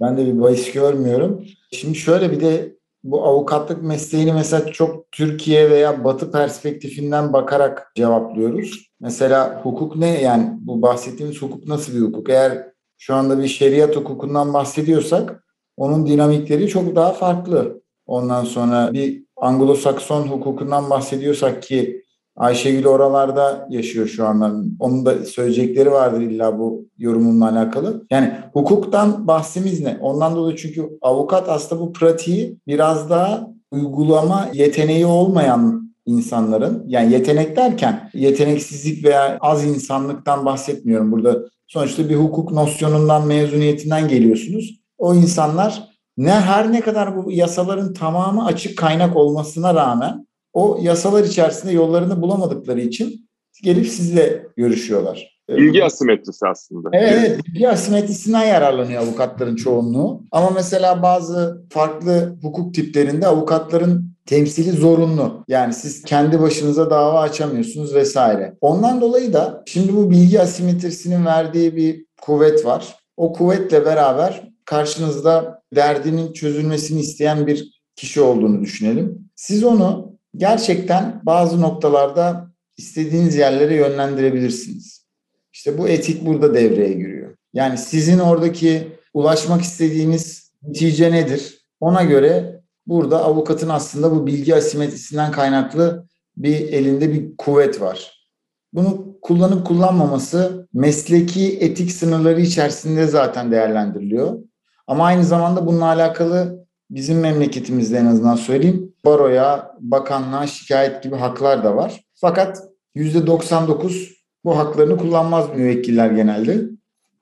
ben 0.01 0.17
de 0.17 0.25
bir 0.25 0.41
bahis 0.41 0.73
görmüyorum. 0.73 1.45
Şimdi 1.71 1.95
şöyle 1.95 2.31
bir 2.31 2.39
de 2.39 2.75
bu 3.03 3.25
avukatlık 3.25 3.83
mesleğini 3.83 4.33
mesela 4.33 4.71
çok 4.71 5.11
Türkiye 5.11 5.69
veya 5.69 6.03
Batı 6.03 6.31
perspektifinden 6.31 7.33
bakarak 7.33 7.91
cevaplıyoruz. 7.95 8.91
Mesela 8.99 9.61
hukuk 9.63 9.95
ne? 9.95 10.21
Yani 10.21 10.49
bu 10.59 10.81
bahsettiğimiz 10.81 11.41
hukuk 11.41 11.67
nasıl 11.67 11.95
bir 11.95 12.01
hukuk? 12.01 12.29
Eğer 12.29 12.67
şu 12.97 13.15
anda 13.15 13.39
bir 13.39 13.47
şeriat 13.47 13.95
hukukundan 13.95 14.53
bahsediyorsak 14.53 15.43
onun 15.77 16.07
dinamikleri 16.07 16.67
çok 16.67 16.95
daha 16.95 17.13
farklı. 17.13 17.81
Ondan 18.05 18.43
sonra 18.43 18.93
bir 18.93 19.23
Anglo-Sakson 19.37 20.27
hukukundan 20.27 20.89
bahsediyorsak 20.89 21.63
ki 21.63 22.02
Ayşegül 22.35 22.85
oralarda 22.85 23.67
yaşıyor 23.69 24.07
şu 24.07 24.25
anda. 24.25 24.51
Onun 24.79 25.05
da 25.05 25.25
söyleyecekleri 25.25 25.91
vardır 25.91 26.21
illa 26.21 26.59
bu 26.59 26.85
yorumunla 26.97 27.49
alakalı. 27.49 28.05
Yani 28.09 28.33
hukuktan 28.53 29.27
bahsimiz 29.27 29.81
ne? 29.81 29.97
Ondan 30.01 30.35
dolayı 30.35 30.55
çünkü 30.55 30.89
avukat 31.01 31.49
aslında 31.49 31.81
bu 31.81 31.93
pratiği 31.93 32.57
biraz 32.67 33.09
daha 33.09 33.47
uygulama 33.71 34.49
yeteneği 34.53 35.05
olmayan 35.05 35.93
insanların 36.05 36.83
yani 36.87 37.13
yetenek 37.13 37.55
derken 37.55 38.09
yeteneksizlik 38.13 39.05
veya 39.05 39.37
az 39.41 39.65
insanlıktan 39.65 40.45
bahsetmiyorum 40.45 41.11
burada. 41.11 41.37
Sonuçta 41.67 42.09
bir 42.09 42.15
hukuk 42.15 42.51
nosyonundan 42.51 43.27
mezuniyetinden 43.27 44.07
geliyorsunuz. 44.07 44.79
O 44.97 45.13
insanlar 45.13 45.83
ne 46.17 46.31
her 46.31 46.71
ne 46.71 46.81
kadar 46.81 47.15
bu 47.15 47.31
yasaların 47.31 47.93
tamamı 47.93 48.45
açık 48.45 48.77
kaynak 48.77 49.15
olmasına 49.15 49.75
rağmen 49.75 50.27
o 50.53 50.79
yasalar 50.81 51.23
içerisinde 51.23 51.71
yollarını 51.71 52.21
bulamadıkları 52.21 52.81
için 52.81 53.29
gelip 53.63 53.87
sizle 53.87 54.47
görüşüyorlar. 54.57 55.33
Bilgi 55.49 55.83
asimetrisi 55.83 56.47
aslında. 56.47 56.89
Evet, 56.93 57.13
evet 57.17 57.39
bilgi 57.47 57.69
asimetrisinden 57.69 58.43
yararlanıyor 58.43 59.03
avukatların 59.03 59.55
çoğunluğu. 59.55 60.23
Ama 60.31 60.49
mesela 60.49 61.01
bazı 61.01 61.65
farklı 61.69 62.37
hukuk 62.41 62.73
tiplerinde 62.73 63.27
avukatların 63.27 64.13
temsili 64.25 64.71
zorunlu. 64.71 65.43
Yani 65.47 65.73
siz 65.73 66.03
kendi 66.03 66.41
başınıza 66.41 66.89
dava 66.89 67.19
açamıyorsunuz 67.19 67.93
vesaire. 67.95 68.57
Ondan 68.61 69.01
dolayı 69.01 69.33
da 69.33 69.63
şimdi 69.65 69.95
bu 69.95 70.11
bilgi 70.11 70.41
asimetrisinin 70.41 71.25
verdiği 71.25 71.75
bir 71.75 72.05
kuvvet 72.21 72.65
var. 72.65 72.95
O 73.17 73.33
kuvvetle 73.33 73.85
beraber 73.85 74.51
karşınızda 74.65 75.61
derdinin 75.75 76.33
çözülmesini 76.33 76.99
isteyen 76.99 77.47
bir 77.47 77.81
kişi 77.95 78.21
olduğunu 78.21 78.61
düşünelim. 78.61 79.29
Siz 79.35 79.63
onu 79.63 80.12
gerçekten 80.35 81.21
bazı 81.23 81.61
noktalarda 81.61 82.51
istediğiniz 82.77 83.35
yerlere 83.35 83.75
yönlendirebilirsiniz. 83.75 85.05
İşte 85.53 85.77
bu 85.77 85.87
etik 85.87 86.25
burada 86.25 86.53
devreye 86.53 86.93
giriyor. 86.93 87.37
Yani 87.53 87.77
sizin 87.77 88.19
oradaki 88.19 88.87
ulaşmak 89.13 89.61
istediğiniz 89.61 90.51
netice 90.63 91.11
nedir? 91.11 91.65
Ona 91.79 92.03
göre 92.03 92.61
burada 92.87 93.23
avukatın 93.23 93.69
aslında 93.69 94.11
bu 94.11 94.27
bilgi 94.27 94.55
asimetrisinden 94.55 95.31
kaynaklı 95.31 96.07
bir 96.37 96.59
elinde 96.59 97.13
bir 97.13 97.37
kuvvet 97.37 97.81
var. 97.81 98.27
Bunu 98.73 99.17
kullanıp 99.21 99.67
kullanmaması 99.67 100.67
mesleki 100.73 101.57
etik 101.59 101.91
sınırları 101.91 102.41
içerisinde 102.41 103.07
zaten 103.07 103.51
değerlendiriliyor. 103.51 104.39
Ama 104.87 105.05
aynı 105.05 105.23
zamanda 105.23 105.67
bununla 105.67 105.85
alakalı 105.85 106.62
bizim 106.93 107.19
memleketimizde 107.19 107.97
en 107.97 108.05
azından 108.05 108.35
söyleyeyim 108.35 108.93
baroya, 109.05 109.75
bakanlığa 109.79 110.47
şikayet 110.47 111.03
gibi 111.03 111.15
haklar 111.15 111.63
da 111.63 111.75
var. 111.75 112.03
Fakat 112.13 112.63
%99 112.95 114.13
bu 114.43 114.57
haklarını 114.57 114.97
kullanmaz 114.97 115.49
müvekkiller 115.55 116.11
genelde 116.11 116.61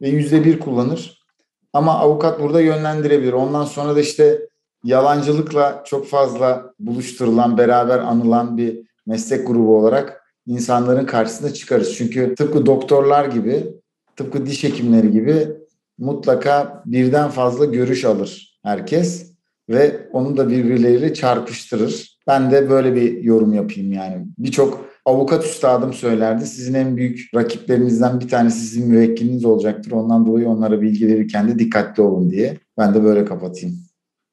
ve 0.01 0.10
%1 0.10 0.60
kullanır. 0.60 1.22
Ama 1.74 2.00
avukat 2.00 2.42
burada 2.42 2.62
yönlendirebilir. 2.62 3.34
Ondan 3.34 3.66
sonra 3.66 3.96
da 3.96 4.00
işte 4.00 4.48
yalancılıkla 4.84 5.84
çok 5.86 6.08
fazla 6.08 6.74
buluşturulan, 6.80 7.58
beraber 7.58 8.00
anılan 8.00 8.58
bir 8.58 8.88
meslek 9.06 9.48
grubu 9.48 9.78
olarak 9.78 10.24
insanların 10.48 11.06
karşısına 11.06 11.54
çıkarız. 11.54 11.96
Çünkü 11.96 12.36
tıpkı 12.36 12.66
doktorlar 12.66 13.25
gibi, 13.25 13.74
tıpkı 14.16 14.46
diş 14.46 14.63
hekimleri 14.63 15.12
gibi 15.12 15.48
mutlaka 15.98 16.84
birden 16.86 17.30
fazla 17.30 17.66
görüş 17.66 18.06
alır 18.06 18.60
herkes 18.63 19.31
ve 19.70 20.08
onu 20.13 20.38
da 20.38 20.50
birbirleriyle 20.50 21.13
çarpıştırır. 21.13 22.18
Ben 22.27 22.51
de 22.51 22.70
böyle 22.70 22.96
bir 22.96 23.24
yorum 23.24 23.53
yapayım 23.53 23.91
yani. 23.91 24.25
Birçok 24.38 24.86
avukat 25.06 25.46
üstadım 25.46 25.94
söylerdi. 25.94 26.46
Sizin 26.46 26.74
en 26.74 26.98
büyük 26.98 27.30
rakiplerinizden 27.36 28.20
bir 28.20 28.27
tanesi 28.27 28.60
sizin 28.60 28.88
müvekkiliniz 28.88 29.46
olacaktır. 29.46 29.91
Ondan 29.91 30.25
dolayı 30.25 30.50
onlara 30.50 30.82
bilgi 30.82 31.08
verirken 31.08 31.48
de 31.48 31.60
dikkatli 31.60 32.03
olun 32.03 32.32
diye. 32.32 32.58
Ben 32.77 32.94
de 32.94 33.03
böyle 33.03 33.25
kapatayım. 33.25 33.90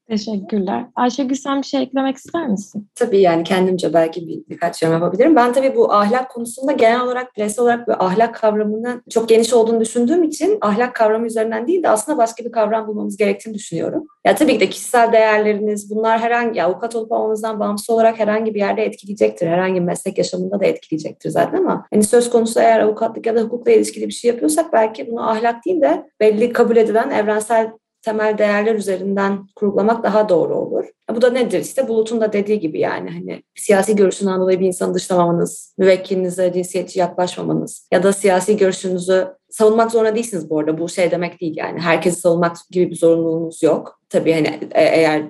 Teşekkürler. 0.08 0.84
Ayşegül 0.94 1.34
sen 1.34 1.62
bir 1.62 1.66
şey 1.66 1.82
eklemek 1.82 2.16
ister 2.16 2.48
misin? 2.48 2.88
Tabii 2.94 3.20
yani 3.20 3.44
kendimce 3.44 3.94
belki 3.94 4.28
bir, 4.28 4.42
birkaç 4.48 4.82
yorum 4.82 4.94
yapabilirim. 4.94 5.36
Ben 5.36 5.52
tabii 5.52 5.76
bu 5.76 5.92
ahlak 5.92 6.30
konusunda 6.30 6.72
genel 6.72 7.00
olarak 7.00 7.36
bireysel 7.36 7.62
olarak 7.62 7.88
bir 7.88 8.04
ahlak 8.06 8.34
kavramının 8.34 9.02
çok 9.10 9.28
geniş 9.28 9.52
olduğunu 9.52 9.80
düşündüğüm 9.80 10.22
için 10.22 10.58
ahlak 10.60 10.94
kavramı 10.94 11.26
üzerinden 11.26 11.66
değil 11.66 11.82
de 11.82 11.88
aslında 11.88 12.18
başka 12.18 12.44
bir 12.44 12.52
kavram 12.52 12.86
bulmamız 12.86 13.16
gerektiğini 13.16 13.54
düşünüyorum. 13.54 14.06
Ya 14.26 14.34
tabii 14.34 14.54
ki 14.54 14.60
de 14.60 14.68
kişisel 14.68 15.12
değerleriniz 15.12 15.90
bunlar 15.90 16.20
herhangi 16.20 16.62
avukat 16.62 16.96
olup 16.96 17.12
olmanızdan 17.12 17.60
bağımsız 17.60 17.90
olarak 17.90 18.18
herhangi 18.18 18.54
bir 18.54 18.60
yerde 18.60 18.84
etkileyecektir. 18.84 19.46
Herhangi 19.46 19.80
meslek 19.80 20.18
yaşamında 20.18 20.60
da 20.60 20.66
etkileyecektir 20.66 21.30
zaten 21.30 21.58
ama 21.58 21.86
hani 21.92 22.02
söz 22.02 22.30
konusu 22.30 22.60
eğer 22.60 22.80
avukatlık 22.80 23.26
ya 23.26 23.36
da 23.36 23.40
hukukla 23.40 23.72
ilişkili 23.72 24.06
bir 24.06 24.12
şey 24.12 24.30
yapıyorsak 24.30 24.72
belki 24.72 25.10
bunu 25.10 25.30
ahlak 25.30 25.64
değil 25.66 25.80
de 25.80 26.06
belli 26.20 26.52
kabul 26.52 26.76
edilen 26.76 27.10
evrensel 27.10 27.70
temel 28.02 28.38
değerler 28.38 28.74
üzerinden 28.74 29.46
kurgulamak 29.56 30.04
daha 30.04 30.28
doğru 30.28 30.54
olur. 30.54 30.84
Bu 31.14 31.22
da 31.22 31.30
nedir? 31.30 31.60
İşte 31.60 31.88
Bulut'un 31.88 32.20
da 32.20 32.32
dediği 32.32 32.60
gibi 32.60 32.80
yani 32.80 33.10
hani 33.10 33.42
siyasi 33.54 33.96
görüşünden 33.96 34.40
dolayı 34.40 34.60
bir 34.60 34.66
insanı 34.66 34.94
dışlamamanız, 34.94 35.74
müvekkilinize 35.78 36.52
cinsiyetçi 36.52 36.98
yaklaşmamanız 36.98 37.88
ya 37.92 38.02
da 38.02 38.12
siyasi 38.12 38.56
görüşünüzü 38.56 39.28
savunmak 39.50 39.90
zorunda 39.90 40.14
değilsiniz 40.14 40.50
bu 40.50 40.58
arada. 40.58 40.78
Bu 40.78 40.88
şey 40.88 41.10
demek 41.10 41.40
değil 41.40 41.56
yani. 41.56 41.80
Herkesi 41.80 42.20
savunmak 42.20 42.56
gibi 42.70 42.90
bir 42.90 42.96
zorunluluğunuz 42.96 43.62
yok. 43.62 44.00
Tabii 44.08 44.32
hani 44.32 44.46
e, 44.72 44.82
eğer 44.84 45.22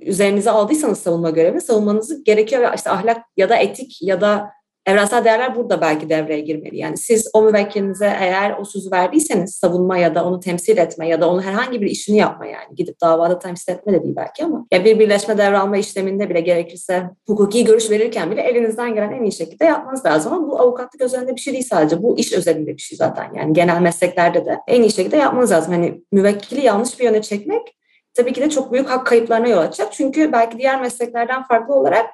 üzerinize 0.00 0.50
aldıysanız 0.50 0.98
savunma 0.98 1.30
görevi 1.30 1.60
savunmanızı 1.60 2.24
gerekiyor 2.24 2.62
ve 2.62 2.66
işte 2.74 2.90
ahlak 2.90 3.22
ya 3.36 3.48
da 3.48 3.56
etik 3.56 4.02
ya 4.02 4.20
da 4.20 4.50
Evrensel 4.90 5.24
değerler 5.24 5.56
burada 5.56 5.80
belki 5.80 6.08
devreye 6.08 6.40
girmeli. 6.40 6.76
Yani 6.76 6.96
siz 6.96 7.30
o 7.32 7.42
müvekkilinize 7.42 8.16
eğer 8.20 8.56
o 8.58 8.64
sözü 8.64 8.90
verdiyseniz 8.90 9.54
savunma 9.54 9.98
ya 9.98 10.14
da 10.14 10.24
onu 10.24 10.40
temsil 10.40 10.78
etme 10.78 11.08
ya 11.08 11.20
da 11.20 11.30
onun 11.30 11.42
herhangi 11.42 11.80
bir 11.80 11.86
işini 11.86 12.16
yapma 12.16 12.46
yani 12.46 12.74
gidip 12.76 13.00
davada 13.00 13.38
temsil 13.38 13.72
etme 13.72 13.92
de 13.92 14.02
değil 14.02 14.16
belki 14.16 14.44
ama 14.44 14.66
ya 14.72 14.84
bir 14.84 14.98
birleşme 14.98 15.38
devralma 15.38 15.76
işleminde 15.76 16.30
bile 16.30 16.40
gerekirse 16.40 17.10
hukuki 17.26 17.64
görüş 17.64 17.90
verirken 17.90 18.30
bile 18.30 18.40
elinizden 18.40 18.94
gelen 18.94 19.12
en 19.12 19.22
iyi 19.22 19.32
şekilde 19.32 19.64
yapmanız 19.64 20.06
lazım 20.06 20.32
ama 20.32 20.48
bu 20.48 20.60
avukatlık 20.60 21.00
özelinde 21.02 21.36
bir 21.36 21.40
şey 21.40 21.52
değil 21.52 21.66
sadece. 21.70 22.02
Bu 22.02 22.18
iş 22.18 22.32
özelinde 22.32 22.76
bir 22.76 22.82
şey 22.82 22.96
zaten 22.96 23.34
yani 23.34 23.52
genel 23.52 23.80
mesleklerde 23.80 24.44
de 24.44 24.58
en 24.68 24.82
iyi 24.82 24.92
şekilde 24.92 25.16
yapmanız 25.16 25.50
lazım. 25.50 25.74
Hani 25.74 26.02
müvekkili 26.12 26.66
yanlış 26.66 27.00
bir 27.00 27.04
yöne 27.04 27.22
çekmek 27.22 27.76
tabii 28.14 28.32
ki 28.32 28.40
de 28.40 28.50
çok 28.50 28.72
büyük 28.72 28.90
hak 28.90 29.06
kayıplarına 29.06 29.48
yol 29.48 29.58
açacak. 29.58 29.92
Çünkü 29.92 30.32
belki 30.32 30.58
diğer 30.58 30.80
mesleklerden 30.80 31.42
farklı 31.42 31.74
olarak 31.74 32.06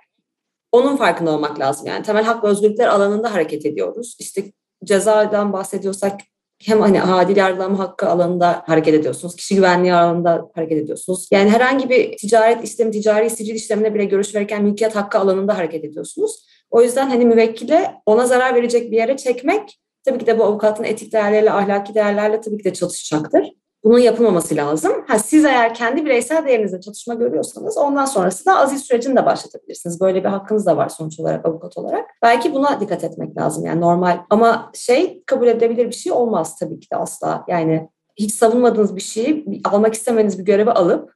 onun 0.77 0.97
farkında 0.97 1.31
olmak 1.31 1.61
lazım. 1.61 1.87
Yani 1.87 2.03
temel 2.03 2.25
hak 2.25 2.45
ve 2.45 2.49
özgürlükler 2.49 2.89
alanında 2.89 3.35
hareket 3.35 3.67
ediyoruz. 3.67 4.17
İşte 4.19 4.43
cezadan 4.85 5.53
bahsediyorsak 5.53 6.21
hem 6.65 6.81
hani 6.81 7.03
adil 7.03 7.37
yargılama 7.37 7.79
hakkı 7.79 8.09
alanında 8.09 8.63
hareket 8.67 8.95
ediyorsunuz. 8.95 9.37
Kişi 9.37 9.55
güvenliği 9.55 9.95
alanında 9.95 10.51
hareket 10.55 10.79
ediyorsunuz. 10.79 11.29
Yani 11.31 11.51
herhangi 11.51 11.91
bir 11.91 12.17
ticaret 12.17 12.65
işlemi, 12.65 12.91
ticari 12.91 13.31
sicil 13.31 13.55
işlemine 13.55 13.95
bile 13.95 14.05
görüş 14.05 14.35
verirken 14.35 14.65
mülkiyet 14.65 14.97
hakkı 14.97 15.19
alanında 15.19 15.59
hareket 15.59 15.85
ediyorsunuz. 15.85 16.47
O 16.71 16.83
yüzden 16.83 17.09
hani 17.11 17.25
müvekkile 17.25 17.95
ona 18.07 18.27
zarar 18.27 18.55
verecek 18.55 18.91
bir 18.91 18.97
yere 18.97 19.17
çekmek 19.17 19.79
tabii 20.05 20.19
ki 20.19 20.27
de 20.27 20.39
bu 20.39 20.45
avukatın 20.45 20.85
etik 20.85 21.13
değerleriyle, 21.13 21.51
ahlaki 21.51 21.95
değerlerle 21.95 22.41
tabii 22.41 22.59
ki 22.59 22.65
de 22.65 22.73
çatışacaktır. 22.73 23.51
Bunun 23.87 23.99
yapılmaması 23.99 24.57
lazım. 24.57 24.93
Ha, 25.09 25.19
siz 25.19 25.45
eğer 25.45 25.75
kendi 25.75 26.05
bireysel 26.05 26.47
değerinizle 26.47 26.81
çatışma 26.81 27.15
görüyorsanız 27.15 27.79
ondan 27.79 28.05
sonrasında 28.05 28.59
aziz 28.59 28.83
sürecini 28.83 29.17
de 29.17 29.27
başlatabilirsiniz. 29.27 30.01
Böyle 30.01 30.25
bir 30.25 30.29
hakkınız 30.29 30.67
da 30.67 30.77
var 30.77 30.89
sonuç 30.89 31.21
olarak 31.21 31.47
avukat 31.47 31.79
olarak. 31.79 32.11
Belki 32.23 32.55
buna 32.55 32.81
dikkat 32.81 33.05
etmek 33.05 33.37
lazım 33.37 33.65
yani 33.67 33.81
normal. 33.81 34.19
Ama 34.31 34.71
şey 34.75 35.23
kabul 35.27 35.47
edilebilir 35.47 35.87
bir 35.87 35.95
şey 35.95 36.13
olmaz 36.13 36.59
tabii 36.59 36.81
ki 36.81 36.91
de 36.93 36.97
asla. 36.97 37.45
Yani 37.49 37.89
hiç 38.17 38.33
savunmadığınız 38.33 38.97
bir 38.97 39.01
şeyi 39.01 39.61
almak 39.65 39.95
istemediğiniz 39.95 40.39
bir 40.39 40.45
görevi 40.45 40.71
alıp 40.71 41.13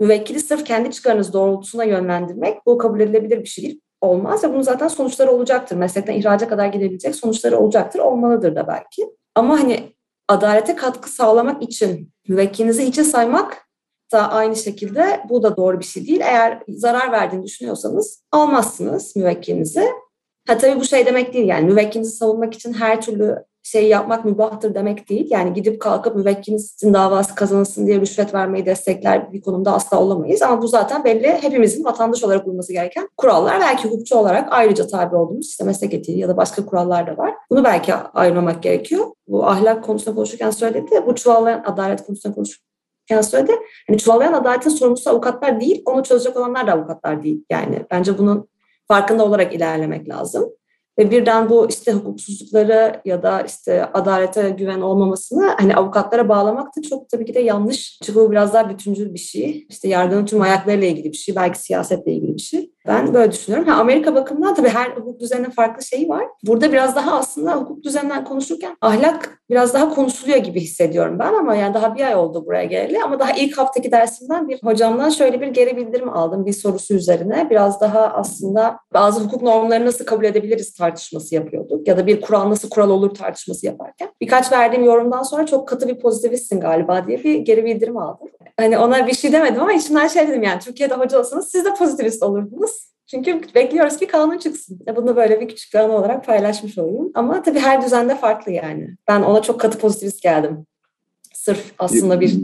müvekkili 0.00 0.40
sırf 0.40 0.64
kendi 0.64 0.90
çıkarınız 0.90 1.32
doğrultusuna 1.32 1.84
yönlendirmek 1.84 2.66
bu 2.66 2.78
kabul 2.78 3.00
edilebilir 3.00 3.40
bir 3.40 3.48
şey 3.48 3.64
değil 3.64 3.80
olmaz 4.00 4.44
ve 4.44 4.52
bunun 4.52 4.62
zaten 4.62 4.88
sonuçları 4.88 5.30
olacaktır. 5.30 5.76
Meslekten 5.76 6.14
ihraca 6.14 6.48
kadar 6.48 6.66
gidebilecek 6.66 7.14
sonuçları 7.14 7.58
olacaktır, 7.58 7.98
olmalıdır 7.98 8.56
da 8.56 8.66
belki. 8.68 9.10
Ama 9.34 9.60
hani 9.60 9.92
adalete 10.30 10.76
katkı 10.76 11.10
sağlamak 11.10 11.62
için 11.62 12.12
müvekkilinizi 12.28 12.86
hiçe 12.86 13.04
saymak 13.04 13.66
da 14.12 14.30
aynı 14.30 14.56
şekilde 14.56 15.20
bu 15.28 15.42
da 15.42 15.56
doğru 15.56 15.78
bir 15.78 15.84
şey 15.84 16.06
değil. 16.06 16.20
Eğer 16.20 16.62
zarar 16.68 17.12
verdiğini 17.12 17.44
düşünüyorsanız 17.44 18.24
almazsınız 18.32 19.16
müvekkilinizi. 19.16 19.88
Ha 20.46 20.58
tabii 20.58 20.80
bu 20.80 20.84
şey 20.84 21.06
demek 21.06 21.34
değil 21.34 21.48
yani 21.48 21.66
müvekkilinizi 21.66 22.16
savunmak 22.16 22.54
için 22.54 22.72
her 22.72 23.00
türlü 23.00 23.44
şey 23.62 23.88
yapmak 23.88 24.24
mübahtır 24.24 24.74
demek 24.74 25.08
değil. 25.08 25.26
Yani 25.30 25.52
gidip 25.52 25.80
kalkıp 25.80 26.16
müvekkilinizin 26.16 26.94
davası 26.94 27.34
kazanılsın 27.34 27.86
diye 27.86 28.00
rüşvet 28.00 28.34
vermeyi 28.34 28.66
destekler 28.66 29.32
bir 29.32 29.40
konumda 29.40 29.72
asla 29.72 30.00
olamayız. 30.00 30.42
Ama 30.42 30.62
bu 30.62 30.68
zaten 30.68 31.04
belli 31.04 31.26
hepimizin 31.26 31.84
vatandaş 31.84 32.24
olarak 32.24 32.46
uyması 32.46 32.72
gereken 32.72 33.08
kurallar. 33.16 33.60
Belki 33.60 33.88
hukukçu 33.88 34.16
olarak 34.16 34.48
ayrıca 34.50 34.86
tabi 34.86 35.16
olduğumuz 35.16 35.48
işte 35.48 35.64
meslek 35.64 35.94
etiği 35.94 36.18
ya 36.18 36.28
da 36.28 36.36
başka 36.36 36.66
kurallar 36.66 37.06
da 37.06 37.16
var. 37.16 37.34
Bunu 37.50 37.64
belki 37.64 37.94
ayırmamak 37.94 38.62
gerekiyor. 38.62 39.06
Bu 39.28 39.46
ahlak 39.46 39.84
konusunda 39.84 40.14
konuşurken 40.14 40.50
söyledi. 40.50 41.02
Bu 41.06 41.14
çuvallayan 41.14 41.62
adalet 41.66 42.06
konusunda 42.06 42.34
konuşurken 42.34 43.20
söyledi. 43.20 43.52
Hani 43.88 43.98
çuvallayan 43.98 44.32
adaletin 44.32 44.70
sorumlusu 44.70 45.10
avukatlar 45.10 45.60
değil, 45.60 45.82
onu 45.86 46.02
çözecek 46.02 46.36
olanlar 46.36 46.66
da 46.66 46.72
avukatlar 46.72 47.22
değil. 47.22 47.44
Yani 47.50 47.86
bence 47.90 48.18
bunun 48.18 48.48
farkında 48.88 49.24
olarak 49.24 49.54
ilerlemek 49.54 50.08
lazım. 50.08 50.50
Ve 51.00 51.10
birden 51.10 51.50
bu 51.50 51.68
işte 51.68 51.92
hukuksuzlukları 51.92 53.00
ya 53.04 53.22
da 53.22 53.40
işte 53.40 53.84
adalete 53.84 54.50
güven 54.50 54.80
olmamasını 54.80 55.54
hani 55.58 55.76
avukatlara 55.76 56.28
bağlamak 56.28 56.76
da 56.76 56.82
çok 56.82 57.08
tabii 57.08 57.24
ki 57.24 57.34
de 57.34 57.40
yanlış. 57.40 57.98
Çünkü 58.02 58.20
bu 58.20 58.30
biraz 58.30 58.54
daha 58.54 58.70
bütüncül 58.70 59.14
bir 59.14 59.18
şey. 59.18 59.66
İşte 59.68 59.88
yargının 59.88 60.26
tüm 60.26 60.40
ayaklarıyla 60.40 60.86
ilgili 60.86 61.12
bir 61.12 61.16
şey. 61.16 61.36
Belki 61.36 61.58
siyasetle 61.58 62.12
ilgili 62.12 62.34
bir 62.34 62.40
şey. 62.40 62.70
Ben 62.86 63.14
böyle 63.14 63.32
düşünüyorum. 63.32 63.68
Ha, 63.68 63.80
Amerika 63.80 64.14
bakımından 64.14 64.54
tabii 64.54 64.68
her 64.68 64.90
hukuk 64.90 65.20
düzeninin 65.20 65.50
farklı 65.50 65.84
şeyi 65.84 66.08
var. 66.08 66.24
Burada 66.46 66.72
biraz 66.72 66.96
daha 66.96 67.18
aslında 67.18 67.56
hukuk 67.56 67.84
düzeninden 67.84 68.24
konuşurken 68.24 68.76
ahlak 68.80 69.40
biraz 69.50 69.74
daha 69.74 69.88
konuşuluyor 69.94 70.38
gibi 70.38 70.60
hissediyorum 70.60 71.18
ben 71.18 71.34
ama 71.34 71.54
yani 71.54 71.74
daha 71.74 71.94
bir 71.94 72.00
ay 72.00 72.14
oldu 72.14 72.46
buraya 72.46 72.64
geleli 72.64 73.02
ama 73.04 73.18
daha 73.18 73.32
ilk 73.32 73.58
haftaki 73.58 73.92
dersimden 73.92 74.48
bir 74.48 74.62
hocamdan 74.62 75.10
şöyle 75.10 75.40
bir 75.40 75.46
geri 75.46 75.76
bildirim 75.76 76.08
aldım 76.08 76.46
bir 76.46 76.52
sorusu 76.52 76.94
üzerine. 76.94 77.50
Biraz 77.50 77.80
daha 77.80 78.00
aslında 78.00 78.78
bazı 78.94 79.20
hukuk 79.24 79.42
normlarını 79.42 79.86
nasıl 79.86 80.04
kabul 80.04 80.24
edebiliriz 80.24 80.74
tartışması 80.74 81.34
yapıyorduk 81.34 81.79
ya 81.86 81.96
da 81.96 82.06
bir 82.06 82.20
kural 82.20 82.50
nasıl 82.50 82.70
kural 82.70 82.90
olur 82.90 83.14
tartışması 83.14 83.66
yaparken. 83.66 84.08
Birkaç 84.20 84.52
verdiğim 84.52 84.84
yorumdan 84.84 85.22
sonra 85.22 85.46
çok 85.46 85.68
katı 85.68 85.88
bir 85.88 85.98
pozitivistsin 85.98 86.60
galiba 86.60 87.06
diye 87.06 87.24
bir 87.24 87.34
geri 87.38 87.64
bildirim 87.64 87.96
aldım. 87.96 88.28
Hani 88.56 88.78
ona 88.78 89.06
bir 89.06 89.14
şey 89.14 89.32
demedim 89.32 89.60
ama 89.60 89.72
içimden 89.72 90.08
şey 90.08 90.28
dedim 90.28 90.42
yani 90.42 90.60
Türkiye'de 90.60 90.94
hoca 90.94 91.18
olsanız 91.18 91.48
siz 91.48 91.64
de 91.64 91.74
pozitivist 91.74 92.22
olurdunuz. 92.22 92.90
Çünkü 93.06 93.40
bekliyoruz 93.54 93.96
ki 93.96 94.06
kanun 94.06 94.38
çıksın. 94.38 94.80
Bunu 94.96 95.16
böyle 95.16 95.40
bir 95.40 95.48
küçük 95.48 95.74
anı 95.74 95.92
olarak 95.92 96.26
paylaşmış 96.26 96.78
olayım. 96.78 97.10
Ama 97.14 97.42
tabii 97.42 97.58
her 97.58 97.82
düzende 97.82 98.14
farklı 98.14 98.52
yani. 98.52 98.88
Ben 99.08 99.22
ona 99.22 99.42
çok 99.42 99.60
katı 99.60 99.78
pozitivist 99.78 100.22
geldim. 100.22 100.66
Sırf 101.34 101.72
aslında 101.78 102.20
bir 102.20 102.38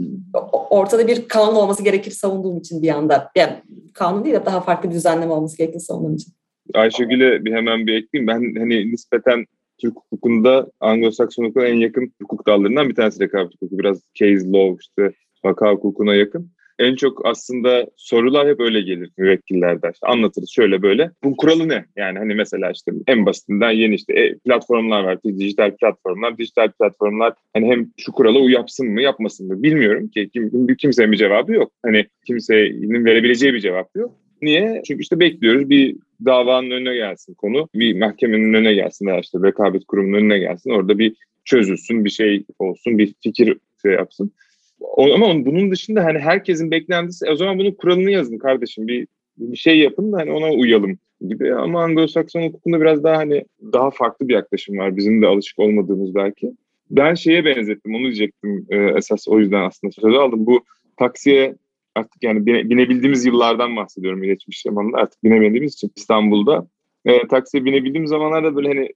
ortada 0.69 1.07
bir 1.07 1.27
kanun 1.27 1.55
olması 1.55 1.83
gerekir 1.83 2.11
savunduğum 2.11 2.57
için 2.57 2.81
bir 2.81 2.89
anda. 2.89 3.31
Yani 3.35 3.53
kanun 3.93 4.23
değil 4.23 4.35
de 4.35 4.45
daha 4.45 4.61
farklı 4.61 4.89
bir 4.89 4.95
düzenleme 4.95 5.33
olması 5.33 5.57
gerektiğini 5.57 5.81
savunduğum 5.81 6.15
için. 6.15 6.33
Ayşegül'e 6.73 7.45
bir 7.45 7.53
hemen 7.53 7.87
bir 7.87 7.93
ekleyeyim. 7.93 8.27
Ben 8.27 8.59
hani 8.59 8.91
nispeten 8.91 9.45
Türk 9.81 9.95
hukukunda 9.95 10.71
Anglo-Sakson 10.81 11.43
hukukuna 11.43 11.65
en 11.65 11.75
yakın 11.75 12.13
hukuk 12.21 12.47
dallarından 12.47 12.89
bir 12.89 12.95
tanesi 12.95 13.23
rekabet 13.23 13.53
hukuku. 13.53 13.79
Biraz 13.79 14.01
case 14.13 14.51
law 14.51 14.77
işte 14.81 15.17
vaka 15.43 15.71
hukukuna 15.71 16.15
yakın. 16.15 16.51
En 16.79 16.95
çok 16.95 17.25
aslında 17.25 17.87
sorular 17.95 18.47
hep 18.47 18.59
öyle 18.59 18.81
gelir 18.81 19.11
müvekkillerden. 19.17 19.91
İşte 19.91 20.07
anlatırız 20.07 20.49
şöyle 20.49 20.81
böyle. 20.81 21.11
Bu 21.23 21.37
kuralı 21.37 21.69
ne? 21.69 21.85
Yani 21.95 22.17
hani 22.19 22.35
mesela 22.35 22.71
işte 22.71 22.91
en 23.07 23.25
basitinden 23.25 23.71
yeni 23.71 23.95
işte 23.95 24.13
e, 24.13 24.37
platformlar 24.37 25.03
var. 25.03 25.23
Dijital 25.23 25.75
platformlar. 25.75 26.37
Dijital 26.37 26.71
platformlar 26.71 27.33
hani 27.53 27.67
hem 27.67 27.91
şu 27.97 28.11
kurala 28.11 28.39
uyapsın 28.39 28.87
mı 28.89 29.01
yapmasın 29.01 29.47
mı 29.47 29.63
bilmiyorum 29.63 30.07
ki. 30.07 30.29
Kim, 30.33 30.67
kimsenin 30.75 31.11
bir 31.11 31.17
cevabı 31.17 31.53
yok. 31.53 31.71
Hani 31.85 32.05
kimsenin 32.27 33.05
verebileceği 33.05 33.53
bir 33.53 33.59
cevap 33.59 33.95
yok. 33.95 34.15
Niye? 34.41 34.81
Çünkü 34.87 35.01
işte 35.01 35.19
bekliyoruz 35.19 35.69
bir 35.69 35.95
davanın 36.25 36.71
önüne 36.71 36.95
gelsin 36.95 37.33
konu. 37.33 37.69
Bir 37.75 37.99
mahkemenin 37.99 38.53
önüne 38.53 38.73
gelsin 38.73 39.05
veya 39.05 39.19
işte 39.19 39.37
rekabet 39.43 39.85
kurumunun 39.85 40.17
önüne 40.17 40.39
gelsin. 40.39 40.69
Orada 40.69 40.99
bir 40.99 41.15
çözülsün, 41.45 42.05
bir 42.05 42.09
şey 42.09 42.43
olsun, 42.59 42.97
bir 42.97 43.13
fikir 43.23 43.57
şey 43.81 43.91
yapsın. 43.91 44.31
O, 44.79 45.13
ama 45.13 45.45
bunun 45.45 45.71
dışında 45.71 46.03
hani 46.03 46.19
herkesin 46.19 46.71
beklentisi 46.71 47.29
o 47.29 47.35
zaman 47.35 47.59
bunun 47.59 47.71
kuralını 47.71 48.11
yazın 48.11 48.37
kardeşim 48.37 48.87
bir 48.87 49.07
bir 49.37 49.57
şey 49.57 49.79
yapın 49.79 50.11
da 50.11 50.17
hani 50.17 50.31
ona 50.31 50.51
uyalım 50.51 50.97
gibi 51.27 51.55
ama 51.55 51.83
Anglo-Sakson 51.83 52.47
hukukunda 52.47 52.81
biraz 52.81 53.03
daha 53.03 53.17
hani 53.17 53.45
daha 53.73 53.91
farklı 53.91 54.27
bir 54.27 54.33
yaklaşım 54.33 54.77
var 54.77 54.97
bizim 54.97 55.21
de 55.21 55.27
alışık 55.27 55.59
olmadığımız 55.59 56.15
belki. 56.15 56.51
Ben 56.89 57.13
şeye 57.13 57.45
benzettim 57.45 57.95
onu 57.95 58.03
diyecektim 58.03 58.65
e, 58.69 58.77
esas 58.77 59.27
o 59.27 59.39
yüzden 59.39 59.61
aslında 59.61 59.91
sözü 59.91 60.17
aldım. 60.17 60.45
Bu 60.45 60.63
taksiye 60.97 61.55
artık 61.97 62.23
yani 62.23 62.45
binebildiğimiz 62.45 63.25
yıllardan 63.25 63.75
bahsediyorum 63.75 64.23
geçmiş 64.23 64.61
zamanda 64.61 64.97
artık 64.97 65.23
binemediğimiz 65.23 65.73
için 65.73 65.91
İstanbul'da 65.95 66.67
e, 67.05 67.27
taksiye 67.27 67.65
binebildiğim 67.65 68.07
zamanlarda 68.07 68.55
böyle 68.55 68.67
hani 68.67 68.89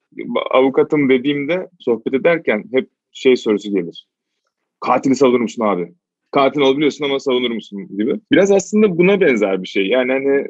avukatım 0.52 1.10
dediğimde 1.10 1.70
sohbet 1.80 2.14
ederken 2.14 2.64
hep 2.72 2.90
şey 3.12 3.36
sorusu 3.36 3.72
gelir. 3.72 4.08
Katili 4.80 5.16
savunur 5.16 5.40
musun 5.40 5.66
abi? 5.66 5.94
Katil 6.32 6.62
olabiliyorsun 6.62 7.06
ama 7.06 7.20
savunur 7.20 7.52
musun 7.52 7.88
gibi. 7.98 8.20
Biraz 8.32 8.52
aslında 8.52 8.98
buna 8.98 9.22
benzer 9.22 9.64
bir 9.64 9.68
şey. 9.68 9.88
Yani 9.88 10.12
hani 10.12 10.48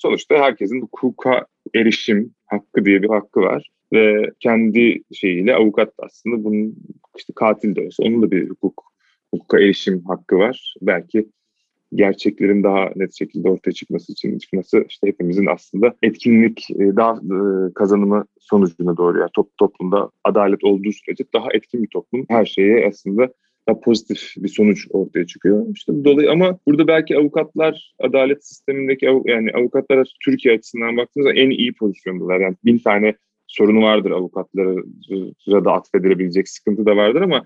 sonuçta 0.00 0.34
herkesin 0.34 0.80
hukuka 0.80 1.46
erişim 1.74 2.34
hakkı 2.46 2.84
diye 2.84 3.02
bir 3.02 3.08
hakkı 3.08 3.40
var. 3.40 3.70
Ve 3.92 4.30
kendi 4.40 5.02
şeyiyle 5.12 5.54
avukat 5.54 5.92
aslında 5.98 6.44
bunun 6.44 6.76
işte 7.18 7.32
katil 7.36 7.76
de 7.76 7.80
olsa 7.80 8.02
onun 8.02 8.22
da 8.22 8.30
bir 8.30 8.50
hukuk 8.50 8.84
hukuka 9.34 9.58
erişim 9.58 10.04
hakkı 10.04 10.36
var. 10.36 10.74
Belki 10.82 11.26
gerçeklerin 11.94 12.62
daha 12.62 12.90
net 12.96 13.14
şekilde 13.14 13.48
ortaya 13.48 13.72
çıkması 13.72 14.12
için 14.12 14.38
çıkması 14.38 14.84
işte 14.88 15.06
hepimizin 15.06 15.46
aslında 15.46 15.94
etkinlik 16.02 16.70
e, 16.70 16.96
daha 16.96 17.12
e, 17.12 17.72
kazanımı 17.74 18.24
sonucuna 18.40 18.96
doğru 18.96 19.18
yani 19.18 19.30
top, 19.34 19.58
toplumda 19.58 20.10
adalet 20.24 20.64
olduğu 20.64 20.92
sürece 20.92 21.24
daha 21.34 21.48
etkin 21.52 21.82
bir 21.82 21.88
toplum 21.88 22.24
her 22.28 22.44
şeye 22.44 22.88
aslında 22.88 23.28
daha 23.68 23.80
pozitif 23.80 24.34
bir 24.36 24.48
sonuç 24.48 24.86
ortaya 24.90 25.26
çıkıyor. 25.26 25.66
İşte 25.74 26.04
dolayı 26.04 26.30
ama 26.30 26.58
burada 26.66 26.86
belki 26.86 27.16
avukatlar 27.16 27.94
adalet 27.98 28.46
sistemindeki 28.46 29.10
av, 29.10 29.22
yani 29.24 29.50
avukatlar 29.54 30.16
Türkiye 30.24 30.54
açısından 30.54 30.96
baktığınızda 30.96 31.32
en 31.32 31.50
iyi 31.50 31.72
pozisyondalar. 31.74 32.40
Yani 32.40 32.56
bin 32.64 32.78
tane 32.78 33.14
sorunu 33.46 33.82
vardır 33.82 34.10
avukatlara 34.10 34.76
da 35.64 35.72
atfedilebilecek 35.72 36.48
sıkıntı 36.48 36.86
da 36.86 36.96
vardır 36.96 37.20
ama 37.20 37.42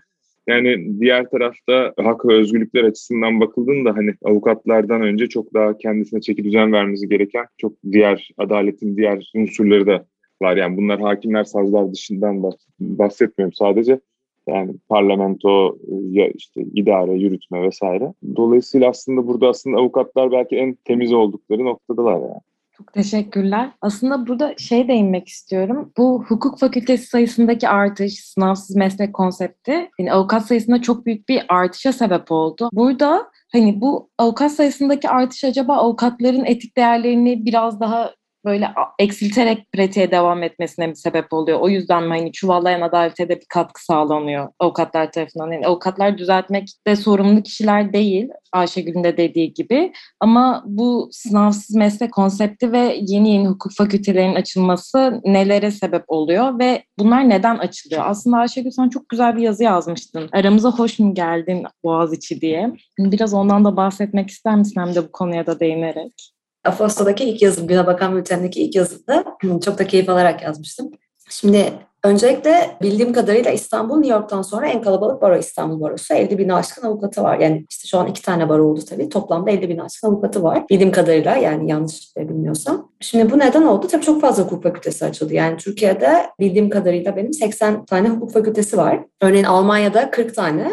yani 0.49 1.01
diğer 1.01 1.31
tarafta 1.31 1.95
hak 1.97 2.27
ve 2.27 2.35
özgürlükler 2.35 2.85
açısından 2.85 3.41
bakıldığında 3.41 3.97
hani 3.97 4.15
avukatlardan 4.25 5.03
önce 5.03 5.29
çok 5.29 5.55
daha 5.55 5.79
kendisine 5.79 6.21
çeki 6.21 6.45
düzen 6.45 6.73
vermesi 6.73 7.09
gereken 7.09 7.47
çok 7.57 7.73
diğer 7.93 8.31
adaletin 8.39 8.97
diğer 8.97 9.33
unsurları 9.35 9.87
da 9.87 10.07
var. 10.43 10.57
Yani 10.57 10.77
bunlar 10.77 11.01
hakimler, 11.01 11.45
savcılar 11.45 11.93
dışından 11.93 12.43
bahsetmiyorum 12.81 13.53
sadece. 13.53 14.01
Yani 14.49 14.75
parlamento, 14.89 15.79
ya 16.11 16.29
işte 16.29 16.63
idare, 16.75 17.13
yürütme 17.13 17.63
vesaire. 17.63 18.13
Dolayısıyla 18.37 18.89
aslında 18.89 19.27
burada 19.27 19.49
aslında 19.49 19.77
avukatlar 19.77 20.33
belki 20.33 20.57
en 20.57 20.75
temiz 20.85 21.13
oldukları 21.13 21.65
noktadalar 21.65 22.21
yani. 22.21 22.41
Çok 22.79 22.93
teşekkürler. 22.93 23.71
Aslında 23.81 24.27
burada 24.27 24.55
şey 24.59 24.89
değinmek 24.89 25.29
istiyorum. 25.29 25.93
Bu 25.97 26.25
hukuk 26.29 26.59
fakültesi 26.59 27.07
sayısındaki 27.07 27.69
artış, 27.69 28.25
sınavsız 28.25 28.77
meslek 28.77 29.15
konsepti 29.15 29.91
yani 29.99 30.13
avukat 30.13 30.47
sayısında 30.47 30.83
çok 30.83 31.07
büyük 31.07 31.29
bir 31.29 31.43
artışa 31.49 31.93
sebep 31.93 32.33
oldu. 32.33 32.69
Burada 32.73 33.31
hani 33.53 33.81
bu 33.81 34.11
avukat 34.19 34.53
sayısındaki 34.53 35.09
artış 35.09 35.45
acaba 35.45 35.77
avukatların 35.77 36.45
etik 36.45 36.77
değerlerini 36.77 37.47
biraz 37.47 37.81
daha 37.81 38.13
böyle 38.49 38.71
eksilterek 38.99 39.73
pratiğe 39.73 40.11
devam 40.11 40.43
etmesine 40.43 40.87
mi 40.87 40.97
sebep 40.97 41.33
oluyor? 41.33 41.61
O 41.61 41.69
yüzden 41.69 42.03
mi 42.03 42.09
hani 42.09 42.33
çuvallayan 42.33 42.81
adalete 42.81 43.29
de 43.29 43.41
bir 43.41 43.47
katkı 43.49 43.85
sağlanıyor 43.85 44.49
avukatlar 44.59 45.13
tarafından? 45.13 45.53
Yani 45.53 45.67
avukatlar 45.67 46.19
düzeltmekte 46.19 46.97
sorumlu 46.97 47.43
kişiler 47.43 47.93
değil 47.93 48.29
Ayşegül'ün 48.53 49.05
de 49.05 49.17
dediği 49.17 49.55
gibi 49.55 49.93
ama 50.21 50.63
bu 50.67 51.09
sınavsız 51.13 51.77
meslek 51.77 52.13
konsepti 52.13 52.73
ve 52.73 52.99
yeni 53.01 53.31
yeni 53.31 53.49
hukuk 53.49 53.73
fakültelerinin 53.73 54.35
açılması 54.35 55.21
nelere 55.25 55.71
sebep 55.71 56.05
oluyor 56.09 56.59
ve 56.59 56.83
bunlar 56.99 57.29
neden 57.29 57.59
açılıyor? 57.59 58.03
Aslında 58.07 58.37
Ayşegül 58.37 58.71
sen 58.71 58.89
çok 58.89 59.09
güzel 59.09 59.37
bir 59.37 59.43
yazı 59.43 59.63
yazmıştın. 59.63 60.29
Aramıza 60.33 60.71
hoş 60.71 60.99
mu 60.99 61.15
geldin 61.15 61.67
Boğaziçi 61.85 62.41
diye. 62.41 62.73
Biraz 62.99 63.35
ondan 63.35 63.65
da 63.65 63.77
bahsetmek 63.77 64.31
ister 64.31 64.57
misin 64.57 64.81
hem 64.81 64.95
de 64.95 65.05
bu 65.05 65.13
konuya 65.13 65.47
da 65.47 65.61
değinerek? 65.61 66.38
Afosta'daki 66.65 67.25
ilk 67.25 67.43
yazım, 67.43 67.67
Güne 67.67 67.87
Bakan 67.87 68.17
Bülten'deki 68.17 68.63
ilk 68.63 68.75
yazımda 68.75 69.25
çok 69.65 69.79
da 69.79 69.87
keyif 69.87 70.09
alarak 70.09 70.43
yazmıştım. 70.43 70.91
Şimdi 71.31 71.73
öncelikle 72.05 72.77
bildiğim 72.83 73.13
kadarıyla 73.13 73.51
İstanbul, 73.51 73.97
New 73.97 74.15
York'tan 74.15 74.43
sonra 74.43 74.67
en 74.67 74.83
kalabalık 74.83 75.23
baro 75.23 75.37
İstanbul 75.37 75.81
Barosu. 75.81 76.15
50 76.15 76.39
bin 76.39 76.49
aşkın 76.49 76.87
avukatı 76.87 77.23
var. 77.23 77.39
Yani 77.39 77.67
işte 77.71 77.89
şu 77.89 77.99
an 77.99 78.07
iki 78.07 78.23
tane 78.23 78.49
baro 78.49 78.65
oldu 78.65 78.81
tabii. 78.89 79.09
Toplamda 79.09 79.51
50 79.51 79.69
bin 79.69 79.79
aşkın 79.79 80.09
avukatı 80.09 80.43
var. 80.43 80.65
Bildiğim 80.71 80.93
kadarıyla 80.93 81.37
yani 81.37 81.71
yanlış 81.71 82.17
bilmiyorsam. 82.17 82.93
Şimdi 83.01 83.31
bu 83.31 83.39
neden 83.39 83.63
oldu? 83.63 83.89
Tabii 83.89 84.05
çok 84.05 84.21
fazla 84.21 84.43
hukuk 84.43 84.63
fakültesi 84.63 85.05
açıldı. 85.05 85.35
Yani 85.35 85.57
Türkiye'de 85.57 86.27
bildiğim 86.41 86.71
kadarıyla 86.71 87.17
benim 87.17 87.33
80 87.33 87.85
tane 87.85 88.09
hukuk 88.09 88.33
fakültesi 88.33 88.77
var. 88.77 89.05
Örneğin 89.21 89.45
Almanya'da 89.45 90.11
40 90.11 90.35
tane. 90.35 90.73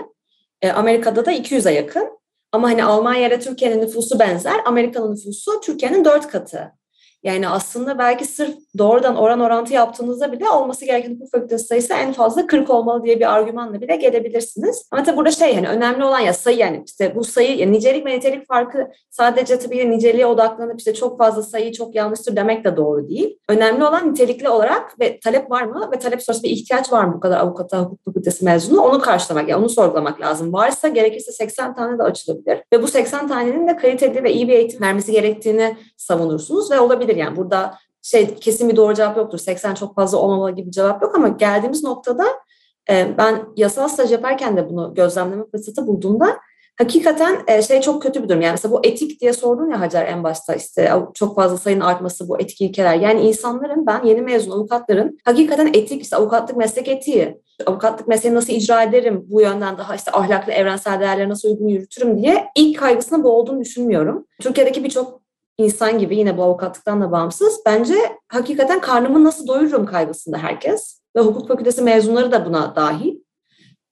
E, 0.61 0.71
Amerika'da 0.71 1.25
da 1.25 1.33
200'e 1.33 1.73
yakın. 1.73 2.14
Ama 2.55 2.67
hani 2.67 2.83
Almanya 2.83 3.27
ile 3.27 3.39
Türkiye'nin 3.39 3.81
nüfusu 3.81 4.19
benzer. 4.19 4.61
Amerika'nın 4.65 5.11
nüfusu 5.11 5.61
Türkiye'nin 5.61 6.05
dört 6.05 6.27
katı. 6.27 6.71
Yani 7.25 7.49
aslında 7.49 7.97
belki 7.99 8.25
sırf 8.25 8.55
doğrudan 8.77 9.15
oran 9.15 9.39
orantı 9.39 9.73
yaptığınızda 9.73 10.31
bile 10.31 10.49
olması 10.49 10.85
gereken 10.85 11.15
hukuk 11.15 11.31
fakültesi 11.31 11.67
sayısı 11.67 11.93
en 11.93 12.13
fazla 12.13 12.47
40 12.47 12.69
olmalı 12.69 13.03
diye 13.03 13.19
bir 13.19 13.33
argümanla 13.33 13.81
bile 13.81 13.95
gelebilirsiniz. 13.95 14.87
Ama 14.91 15.03
tabii 15.03 15.17
burada 15.17 15.31
şey 15.31 15.55
hani 15.55 15.67
önemli 15.67 16.03
olan 16.03 16.19
ya 16.19 16.33
sayı 16.33 16.57
yani 16.57 16.83
işte 16.87 17.15
bu 17.15 17.23
sayı 17.23 17.57
yani 17.57 17.71
nicelik 17.71 18.05
ve 18.05 18.17
nitelik 18.17 18.47
farkı 18.47 18.87
sadece 19.09 19.59
tabii 19.59 19.91
niceliğe 19.91 20.25
odaklanıp 20.25 20.79
işte 20.79 20.93
çok 20.93 21.17
fazla 21.17 21.43
sayı 21.43 21.71
çok 21.71 21.95
yanlıştır 21.95 22.35
demek 22.35 22.65
de 22.65 22.77
doğru 22.77 23.09
değil. 23.09 23.37
Önemli 23.49 23.83
olan 23.83 24.11
nitelikli 24.11 24.49
olarak 24.49 24.99
ve 24.99 25.19
talep 25.19 25.51
var 25.51 25.63
mı 25.63 25.89
ve 25.93 25.99
talep 25.99 26.23
sonrası 26.23 26.43
bir 26.43 26.49
ihtiyaç 26.49 26.91
var 26.91 27.03
mı 27.03 27.13
bu 27.15 27.19
kadar 27.19 27.39
avukata 27.39 27.79
hukuk 27.79 28.05
fakültesi 28.05 28.45
mezunu 28.45 28.81
onu 28.81 28.99
karşılamak 28.99 29.49
yani 29.49 29.59
onu 29.59 29.69
sorgulamak 29.69 30.21
lazım. 30.21 30.53
Varsa 30.53 30.87
gerekirse 30.87 31.31
80 31.31 31.75
tane 31.75 31.99
de 31.99 32.03
açılabilir 32.03 32.61
ve 32.73 32.83
bu 32.83 32.87
80 32.87 33.27
tanenin 33.27 33.67
de 33.67 33.75
kaliteli 33.75 34.23
ve 34.23 34.33
iyi 34.33 34.47
bir 34.47 34.53
eğitim 34.53 34.81
vermesi 34.81 35.11
gerektiğini 35.11 35.77
savunursunuz 35.97 36.71
ve 36.71 36.79
olabilir 36.79 37.14
olabilir. 37.15 37.25
Yani 37.25 37.37
burada 37.37 37.77
şey 38.01 38.35
kesin 38.35 38.69
bir 38.69 38.75
doğru 38.75 38.93
cevap 38.93 39.17
yoktur. 39.17 39.37
80 39.37 39.75
çok 39.75 39.95
fazla 39.95 40.17
olmamalı 40.17 40.51
gibi 40.51 40.67
bir 40.67 40.71
cevap 40.71 41.01
yok 41.01 41.15
ama 41.15 41.27
geldiğimiz 41.27 41.83
noktada 41.83 42.25
e, 42.89 43.17
ben 43.17 43.45
yasal 43.55 43.87
staj 43.87 44.11
yaparken 44.11 44.57
de 44.57 44.69
bunu 44.69 44.93
gözlemleme 44.93 45.43
fırsatı 45.51 45.87
bulduğumda 45.87 46.37
hakikaten 46.77 47.37
e, 47.47 47.61
şey 47.61 47.81
çok 47.81 48.01
kötü 48.01 48.23
bir 48.23 48.29
durum. 48.29 48.41
Yani 48.41 48.51
mesela 48.51 48.71
bu 48.71 48.79
etik 48.83 49.21
diye 49.21 49.33
sordun 49.33 49.71
ya 49.71 49.79
Hacer 49.79 50.05
en 50.05 50.23
başta 50.23 50.55
işte 50.55 50.91
çok 51.13 51.35
fazla 51.35 51.57
sayının 51.57 51.81
artması 51.81 52.29
bu 52.29 52.39
etik 52.39 52.61
ilkeler. 52.61 52.95
Yani 52.95 53.21
insanların 53.21 53.85
ben 53.85 54.03
yeni 54.03 54.21
mezun 54.21 54.51
avukatların 54.51 55.17
hakikaten 55.25 55.67
etik 55.67 56.01
işte 56.01 56.15
avukatlık 56.15 56.57
meslek 56.57 56.87
etiği, 56.87 57.37
avukatlık 57.65 58.07
mesleğini 58.07 58.37
nasıl 58.37 58.53
icra 58.53 58.83
ederim 58.83 59.25
bu 59.27 59.41
yönden 59.41 59.77
daha 59.77 59.95
işte 59.95 60.11
ahlaklı 60.11 60.53
evrensel 60.53 60.99
değerlere 60.99 61.29
nasıl 61.29 61.49
uygun 61.49 61.67
yürütürüm 61.67 62.17
diye 62.17 62.47
ilk 62.55 62.79
kaygısına 62.79 63.23
bu 63.23 63.29
olduğunu 63.29 63.59
düşünmüyorum. 63.59 64.25
Türkiye'deki 64.41 64.83
birçok 64.83 65.24
insan 65.57 65.99
gibi 65.99 66.17
yine 66.17 66.37
bu 66.37 66.43
avukatlıktan 66.43 67.01
da 67.01 67.11
bağımsız 67.11 67.61
bence 67.65 67.95
hakikaten 68.27 68.81
karnımı 68.81 69.23
nasıl 69.23 69.47
doyururum 69.47 69.85
kaygısında 69.85 70.37
herkes 70.37 71.01
ve 71.15 71.21
hukuk 71.21 71.47
fakültesi 71.47 71.81
mezunları 71.81 72.31
da 72.31 72.45
buna 72.45 72.75
dahil 72.75 73.15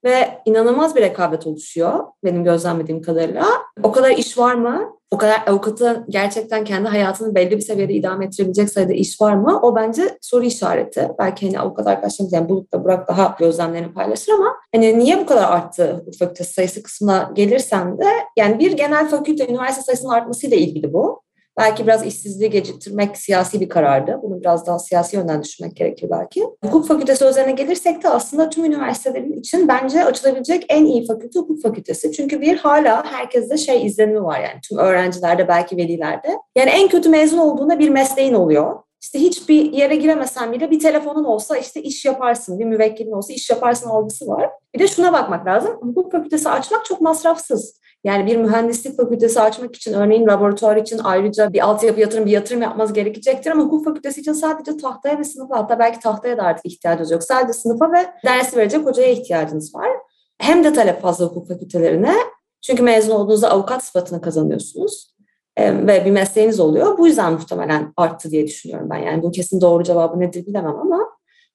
ve 0.03 0.41
inanılmaz 0.45 0.95
bir 0.95 1.01
rekabet 1.01 1.47
oluşuyor 1.47 1.99
benim 2.23 2.43
gözlemlediğim 2.43 3.01
kadarıyla. 3.01 3.45
O 3.83 3.91
kadar 3.91 4.11
iş 4.11 4.37
var 4.37 4.55
mı? 4.55 4.93
O 5.11 5.17
kadar 5.17 5.43
avukatı 5.47 6.05
gerçekten 6.09 6.63
kendi 6.63 6.89
hayatını 6.89 7.35
belli 7.35 7.51
bir 7.51 7.61
seviyede 7.61 7.93
idame 7.93 8.25
ettirebilecek 8.25 8.69
sayıda 8.69 8.93
iş 8.93 9.21
var 9.21 9.33
mı? 9.33 9.59
O 9.61 9.75
bence 9.75 10.17
soru 10.21 10.43
işareti. 10.43 11.09
Belki 11.19 11.45
hani 11.45 11.59
avukat 11.59 11.87
arkadaşlarımız 11.87 12.33
yani 12.33 12.49
Bulut 12.49 12.73
da 12.73 12.83
Burak 12.83 13.07
daha 13.07 13.35
gözlemlerini 13.39 13.93
paylaşır 13.93 14.31
ama 14.31 14.55
hani 14.75 14.99
niye 14.99 15.19
bu 15.19 15.25
kadar 15.25 15.51
arttı 15.51 15.93
hukuk 15.93 16.17
fakültesi 16.19 16.53
sayısı 16.53 16.83
kısmına 16.83 17.31
gelirsem 17.33 17.97
de 17.97 18.05
yani 18.37 18.59
bir 18.59 18.71
genel 18.71 19.09
fakülte 19.09 19.47
üniversite 19.47 19.81
sayısının 19.81 20.11
artmasıyla 20.11 20.57
ilgili 20.57 20.93
bu. 20.93 21.22
Belki 21.57 21.83
biraz 21.83 22.05
işsizliği 22.05 22.49
geciktirmek 22.49 23.17
siyasi 23.17 23.61
bir 23.61 23.69
karardı. 23.69 24.19
Bunu 24.23 24.39
biraz 24.39 24.67
daha 24.67 24.79
siyasi 24.79 25.15
yönden 25.15 25.43
düşünmek 25.43 25.75
gerekir 25.75 26.09
belki. 26.11 26.43
Hukuk 26.65 26.87
fakültesi 26.87 27.25
üzerine 27.25 27.51
gelirsek 27.51 28.03
de 28.03 28.09
aslında 28.09 28.49
tüm 28.49 28.65
üniversitelerin 28.65 29.33
için 29.33 29.67
bence 29.67 30.05
açılabilecek 30.05 30.65
en 30.69 30.85
iyi 30.85 31.07
fakülte 31.07 31.39
hukuk 31.39 31.61
fakültesi. 31.61 32.11
Çünkü 32.11 32.41
bir 32.41 32.57
hala 32.57 33.05
herkeste 33.05 33.57
şey 33.57 33.85
izlenimi 33.85 34.23
var 34.23 34.39
yani 34.39 34.61
tüm 34.69 34.77
öğrencilerde 34.77 35.47
belki 35.47 35.77
velilerde. 35.77 36.37
Yani 36.55 36.69
en 36.69 36.87
kötü 36.87 37.09
mezun 37.09 37.37
olduğunda 37.37 37.79
bir 37.79 37.89
mesleğin 37.89 38.33
oluyor. 38.33 38.79
İşte 39.01 39.19
hiçbir 39.19 39.71
yere 39.71 39.95
giremesen 39.95 40.51
bile 40.51 40.71
bir 40.71 40.79
telefonun 40.79 41.23
olsa 41.23 41.57
işte 41.57 41.81
iş 41.81 42.05
yaparsın, 42.05 42.59
bir 42.59 42.65
müvekkilin 42.65 43.11
olsa 43.11 43.33
iş 43.33 43.49
yaparsın 43.49 43.89
algısı 43.89 44.27
var. 44.27 44.49
Bir 44.73 44.79
de 44.79 44.87
şuna 44.87 45.13
bakmak 45.13 45.45
lazım. 45.45 45.71
Hukuk 45.81 46.11
fakültesi 46.11 46.49
açmak 46.49 46.85
çok 46.85 47.01
masrafsız. 47.01 47.79
Yani 48.03 48.25
bir 48.25 48.37
mühendislik 48.37 48.97
fakültesi 48.97 49.41
açmak 49.41 49.75
için 49.75 49.93
örneğin 49.93 50.27
laboratuvar 50.27 50.77
için 50.77 50.99
ayrıca 51.03 51.53
bir 51.53 51.67
altyapı 51.67 51.99
yatırım, 51.99 52.25
bir 52.25 52.31
yatırım 52.31 52.61
yapmanız 52.61 52.93
gerekecektir 52.93 53.51
ama 53.51 53.63
hukuk 53.63 53.85
fakültesi 53.85 54.21
için 54.21 54.33
sadece 54.33 54.77
tahtaya 54.77 55.19
ve 55.19 55.23
sınıfa 55.23 55.57
hatta 55.57 55.79
belki 55.79 55.99
tahtaya 55.99 56.37
da 56.37 56.43
artık 56.43 56.65
ihtiyacınız 56.65 57.11
yok. 57.11 57.23
Sadece 57.23 57.53
sınıfa 57.53 57.91
ve 57.91 58.05
dersi 58.25 58.57
verecek 58.57 58.85
hocaya 58.85 59.07
ihtiyacınız 59.07 59.75
var. 59.75 59.89
Hem 60.37 60.63
de 60.63 60.73
talep 60.73 61.01
fazla 61.01 61.25
hukuk 61.25 61.47
fakültelerine 61.47 62.13
çünkü 62.61 62.83
mezun 62.83 63.15
olduğunuzda 63.15 63.51
avukat 63.51 63.83
sıfatını 63.83 64.21
kazanıyorsunuz 64.21 65.13
ve 65.59 66.05
bir 66.05 66.11
mesleğiniz 66.11 66.59
oluyor. 66.59 66.97
Bu 66.97 67.07
yüzden 67.07 67.33
muhtemelen 67.33 67.93
arttı 67.97 68.31
diye 68.31 68.47
düşünüyorum 68.47 68.89
ben. 68.89 68.97
Yani 68.97 69.23
bu 69.23 69.31
kesin 69.31 69.61
doğru 69.61 69.83
cevabı 69.83 70.19
nedir 70.19 70.45
bilemem 70.45 70.75
ama 70.79 71.09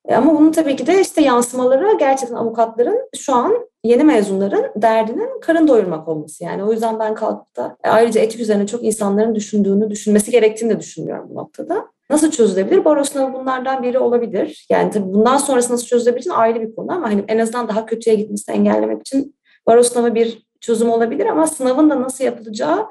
ama 0.09 0.39
bunun 0.39 0.53
tabii 0.53 0.77
ki 0.77 0.87
de 0.87 1.01
işte 1.01 1.23
yansımaları 1.23 1.97
gerçekten 1.99 2.37
avukatların 2.37 3.09
şu 3.17 3.35
an 3.35 3.69
yeni 3.85 4.05
mezunların 4.05 4.65
derdinin 4.77 5.41
karın 5.41 5.69
doyurmak 5.69 6.09
olması. 6.09 6.45
Yani 6.45 6.65
o 6.65 6.73
yüzden 6.73 6.99
ben 6.99 7.15
kalkıp 7.15 7.57
da 7.57 7.77
e, 7.85 7.89
ayrıca 7.89 8.21
etik 8.21 8.41
üzerine 8.41 8.67
çok 8.67 8.85
insanların 8.85 9.35
düşündüğünü, 9.35 9.91
düşünmesi 9.91 10.31
gerektiğini 10.31 10.71
de 10.71 10.81
düşünmüyorum 10.81 11.27
bu 11.31 11.35
noktada. 11.35 11.87
Nasıl 12.11 12.31
çözülebilir? 12.31 12.85
Baro 12.85 13.05
sınavı 13.05 13.33
bunlardan 13.33 13.83
biri 13.83 13.99
olabilir. 13.99 14.67
Yani 14.71 14.91
tabii 14.91 15.13
bundan 15.13 15.37
sonrası 15.37 15.73
nasıl 15.73 15.87
çözülebilir 15.87 16.31
ayrı 16.35 16.61
bir 16.61 16.75
konu 16.75 16.93
ama 16.93 17.11
hani 17.11 17.25
en 17.29 17.39
azından 17.39 17.69
daha 17.69 17.87
kötüye 17.87 18.17
gitmesini 18.17 18.57
engellemek 18.57 19.01
için 19.01 19.35
baro 19.67 19.83
sınavı 19.83 20.15
bir 20.15 20.49
çözüm 20.61 20.91
olabilir 20.91 21.27
ama 21.27 21.47
sınavın 21.47 21.91
da 21.91 22.03
nasıl 22.03 22.25
yapılacağı 22.25 22.87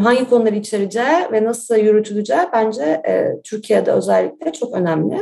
hangi 0.00 0.28
konuları 0.28 0.54
içereceği 0.54 1.32
ve 1.32 1.44
nasıl 1.44 1.76
yürütüleceği 1.76 2.40
bence 2.52 2.82
e, 2.82 3.40
Türkiye'de 3.44 3.92
özellikle 3.92 4.52
çok 4.52 4.74
önemli 4.74 5.18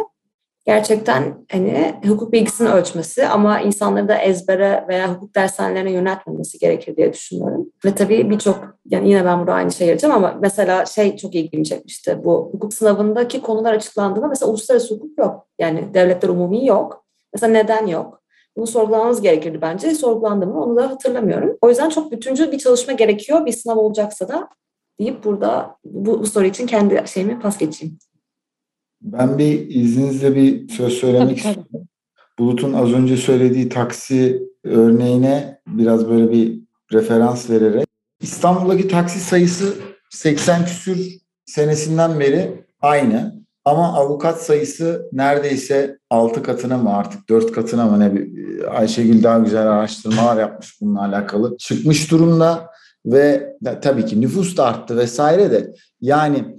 gerçekten 0.67 1.47
hani 1.53 1.95
hukuk 2.07 2.33
bilgisini 2.33 2.69
ölçmesi 2.69 3.27
ama 3.27 3.61
insanları 3.61 4.09
da 4.09 4.19
ezbere 4.19 4.85
veya 4.89 5.15
hukuk 5.15 5.35
dershanelerine 5.35 5.93
yöneltmemesi 5.93 6.59
gerekir 6.59 6.97
diye 6.97 7.13
düşünüyorum. 7.13 7.67
Ve 7.85 7.95
tabii 7.95 8.31
birçok 8.31 8.77
yani 8.87 9.09
yine 9.09 9.25
ben 9.25 9.39
burada 9.39 9.53
aynı 9.53 9.73
şey 9.73 9.89
yapacağım 9.89 10.15
ama 10.15 10.39
mesela 10.41 10.87
şey 10.87 11.17
çok 11.17 11.35
ilgimi 11.35 11.65
çekmişti. 11.65 12.19
Bu 12.25 12.51
hukuk 12.53 12.75
sınavındaki 12.75 13.41
konular 13.41 13.75
açıklandığında 13.75 14.29
mesela 14.29 14.51
uluslararası 14.51 14.95
hukuk 14.95 15.19
yok. 15.19 15.47
Yani 15.59 15.95
devletler 15.95 16.29
umumi 16.29 16.67
yok. 16.67 17.05
Mesela 17.33 17.53
neden 17.53 17.87
yok? 17.87 18.21
Bunu 18.57 18.67
sorgulamamız 18.67 19.21
gerekirdi 19.21 19.59
bence. 19.63 19.95
Sorgulandı 19.95 20.47
mı 20.47 20.65
onu 20.65 20.77
da 20.77 20.91
hatırlamıyorum. 20.91 21.59
O 21.63 21.69
yüzden 21.69 21.89
çok 21.89 22.13
bütüncül 22.13 22.53
bir 22.53 22.59
çalışma 22.59 22.93
gerekiyor 22.93 23.47
bir 23.47 23.53
sınav 23.53 23.77
olacaksa 23.77 24.29
da 24.29 24.49
deyip 25.01 25.25
burada 25.25 25.77
bu, 25.85 26.21
bu 26.21 26.27
soru 26.27 26.47
için 26.47 26.67
kendi 26.67 27.03
şeyimi 27.07 27.41
pas 27.41 27.59
geçeyim. 27.59 27.99
Ben 29.03 29.39
bir 29.39 29.69
izninizle 29.69 30.37
bir 30.37 30.69
söz 30.69 30.93
söylemek 30.93 31.37
istiyorum. 31.37 31.89
Bulut'un 32.39 32.73
az 32.73 32.93
önce 32.93 33.17
söylediği 33.17 33.69
taksi 33.69 34.43
örneğine 34.65 35.61
biraz 35.67 36.09
böyle 36.09 36.31
bir 36.33 36.61
referans 36.93 37.51
vererek. 37.51 37.87
İstanbul'daki 38.21 38.89
taksi 38.89 39.21
sayısı 39.21 39.75
80 40.11 40.65
küsür 40.65 41.21
senesinden 41.45 42.21
beri 42.21 42.65
aynı. 42.81 43.41
Ama 43.65 43.95
avukat 43.95 44.43
sayısı 44.43 45.09
neredeyse 45.13 45.99
6 46.11 46.43
katına 46.43 46.79
mı 46.79 46.97
artık 46.97 47.29
4 47.29 47.53
katına 47.53 47.87
mı 47.87 48.01
ne 48.01 48.31
Ayşegül 48.71 49.23
daha 49.23 49.39
güzel 49.39 49.63
araştırmalar 49.63 50.41
yapmış 50.41 50.81
bununla 50.81 51.05
alakalı. 51.05 51.57
Çıkmış 51.57 52.11
durumda 52.11 52.71
ve 53.07 53.57
tabii 53.83 54.07
ki 54.07 54.21
nüfus 54.21 54.57
da 54.57 54.65
arttı 54.65 54.97
vesaire 54.97 55.51
de 55.51 55.75
yani 56.01 56.57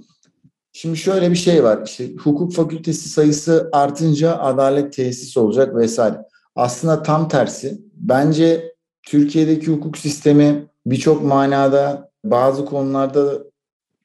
Şimdi 0.72 0.96
şöyle 0.96 1.30
bir 1.30 1.36
şey 1.36 1.64
var. 1.64 1.82
İşte 1.86 2.14
hukuk 2.14 2.52
fakültesi 2.52 3.08
sayısı 3.08 3.68
artınca 3.72 4.38
adalet 4.38 4.92
tesis 4.92 5.36
olacak 5.36 5.76
vesaire. 5.76 6.16
Aslında 6.56 7.02
tam 7.02 7.28
tersi. 7.28 7.80
Bence 7.94 8.74
Türkiye'deki 9.02 9.66
hukuk 9.66 9.98
sistemi 9.98 10.66
birçok 10.86 11.22
manada 11.22 12.10
bazı 12.24 12.64
konularda 12.64 13.44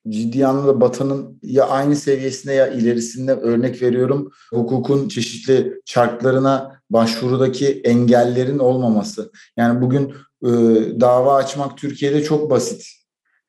ciddi 0.09 0.45
anlamda 0.47 0.81
Batı'nın 0.81 1.39
ya 1.43 1.67
aynı 1.67 1.95
seviyesinde 1.95 2.53
ya 2.53 2.67
ilerisinde 2.67 3.33
örnek 3.33 3.81
veriyorum. 3.81 4.31
Hukukun 4.53 5.07
çeşitli 5.07 5.81
çarklarına 5.85 6.81
başvurudaki 6.89 7.81
engellerin 7.83 8.59
olmaması. 8.59 9.31
Yani 9.57 9.81
bugün 9.81 10.13
e, 10.43 10.49
dava 11.01 11.35
açmak 11.35 11.77
Türkiye'de 11.77 12.23
çok 12.23 12.49
basit. 12.49 12.96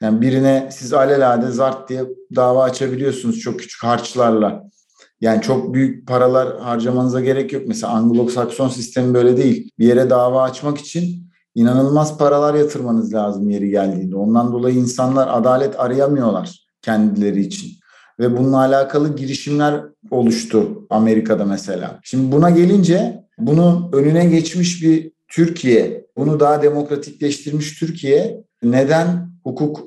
Yani 0.03 0.21
birine 0.21 0.69
siz 0.73 0.93
alelade 0.93 1.51
zart 1.51 1.89
diye 1.89 2.05
dava 2.37 2.65
açabiliyorsunuz 2.65 3.39
çok 3.39 3.61
küçük 3.61 3.83
harçlarla. 3.83 4.65
Yani 5.21 5.43
çok 5.43 5.75
büyük 5.75 6.09
paralar 6.09 6.61
harcamanıza 6.61 7.21
gerek 7.21 7.53
yok. 7.53 7.63
Mesela 7.67 7.93
Anglo-Sakson 7.93 8.69
sistemi 8.69 9.15
böyle 9.15 9.37
değil. 9.37 9.71
Bir 9.79 9.87
yere 9.87 10.11
dava 10.11 10.43
açmak 10.43 10.79
için 10.79 11.29
inanılmaz 11.55 12.19
paralar 12.19 12.55
yatırmanız 12.55 13.15
lazım 13.15 13.51
yeri 13.51 13.71
geldiğinde. 13.71 14.17
Ondan 14.17 14.53
dolayı 14.53 14.77
insanlar 14.77 15.29
adalet 15.31 15.81
arayamıyorlar 15.81 16.67
kendileri 16.83 17.41
için. 17.41 17.71
Ve 18.21 18.37
bununla 18.37 18.59
alakalı 18.59 19.17
girişimler 19.17 19.85
oluştu 20.11 20.87
Amerika'da 20.91 21.45
mesela. 21.45 22.01
Şimdi 22.03 22.33
buna 22.33 22.51
gelince 22.51 23.25
bunun 23.39 23.93
önüne 23.93 24.27
geçmiş 24.27 24.83
bir 24.83 25.13
Türkiye, 25.29 26.07
bunu 26.17 26.41
daha 26.41 26.63
demokratikleştirmiş 26.63 27.79
Türkiye 27.79 28.45
neden 28.63 29.31
hukuk 29.49 29.85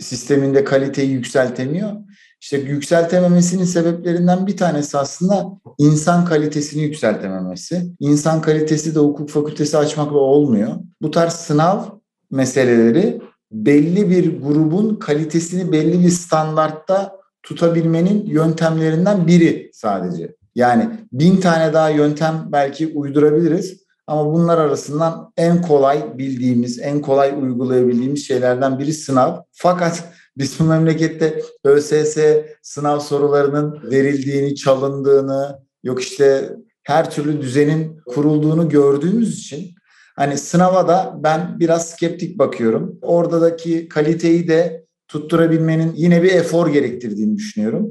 sisteminde 0.00 0.64
kaliteyi 0.64 1.10
yükseltemiyor? 1.10 1.92
İşte 2.40 2.56
yükseltememesinin 2.56 3.64
sebeplerinden 3.64 4.46
bir 4.46 4.56
tanesi 4.56 4.98
aslında 4.98 5.46
insan 5.78 6.24
kalitesini 6.24 6.82
yükseltememesi. 6.82 7.92
İnsan 8.00 8.40
kalitesi 8.40 8.94
de 8.94 8.98
hukuk 8.98 9.30
fakültesi 9.30 9.78
açmakla 9.78 10.18
olmuyor. 10.18 10.72
Bu 11.02 11.10
tarz 11.10 11.32
sınav 11.32 11.84
meseleleri 12.30 13.20
belli 13.52 14.10
bir 14.10 14.40
grubun 14.40 14.94
kalitesini 14.94 15.72
belli 15.72 16.04
bir 16.04 16.10
standartta 16.10 17.16
tutabilmenin 17.42 18.26
yöntemlerinden 18.26 19.26
biri 19.26 19.70
sadece. 19.74 20.36
Yani 20.54 20.88
bin 21.12 21.36
tane 21.36 21.72
daha 21.72 21.90
yöntem 21.90 22.48
belki 22.52 22.92
uydurabiliriz 22.94 23.81
ama 24.12 24.32
bunlar 24.32 24.58
arasından 24.58 25.32
en 25.36 25.62
kolay 25.62 26.18
bildiğimiz, 26.18 26.78
en 26.78 27.00
kolay 27.00 27.34
uygulayabildiğimiz 27.42 28.26
şeylerden 28.26 28.78
biri 28.78 28.92
sınav. 28.92 29.36
Fakat 29.52 30.04
biz 30.36 30.60
bu 30.60 30.64
memlekette 30.64 31.42
ÖSS 31.64 32.18
sınav 32.62 32.98
sorularının 32.98 33.90
verildiğini, 33.90 34.54
çalındığını, 34.54 35.58
yok 35.82 36.02
işte 36.02 36.56
her 36.82 37.10
türlü 37.10 37.40
düzenin 37.40 38.00
kurulduğunu 38.06 38.68
gördüğümüz 38.68 39.38
için 39.38 39.74
hani 40.16 40.38
sınava 40.38 40.88
da 40.88 41.14
ben 41.18 41.60
biraz 41.60 41.90
skeptik 41.90 42.38
bakıyorum. 42.38 42.98
Oradaki 43.02 43.88
kaliteyi 43.88 44.48
de 44.48 44.86
tutturabilmenin 45.08 45.92
yine 45.94 46.22
bir 46.22 46.32
efor 46.32 46.68
gerektirdiğini 46.68 47.36
düşünüyorum. 47.36 47.88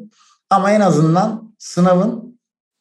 Ama 0.50 0.72
en 0.72 0.82
azından 0.82 1.54
sınavın 1.58 2.31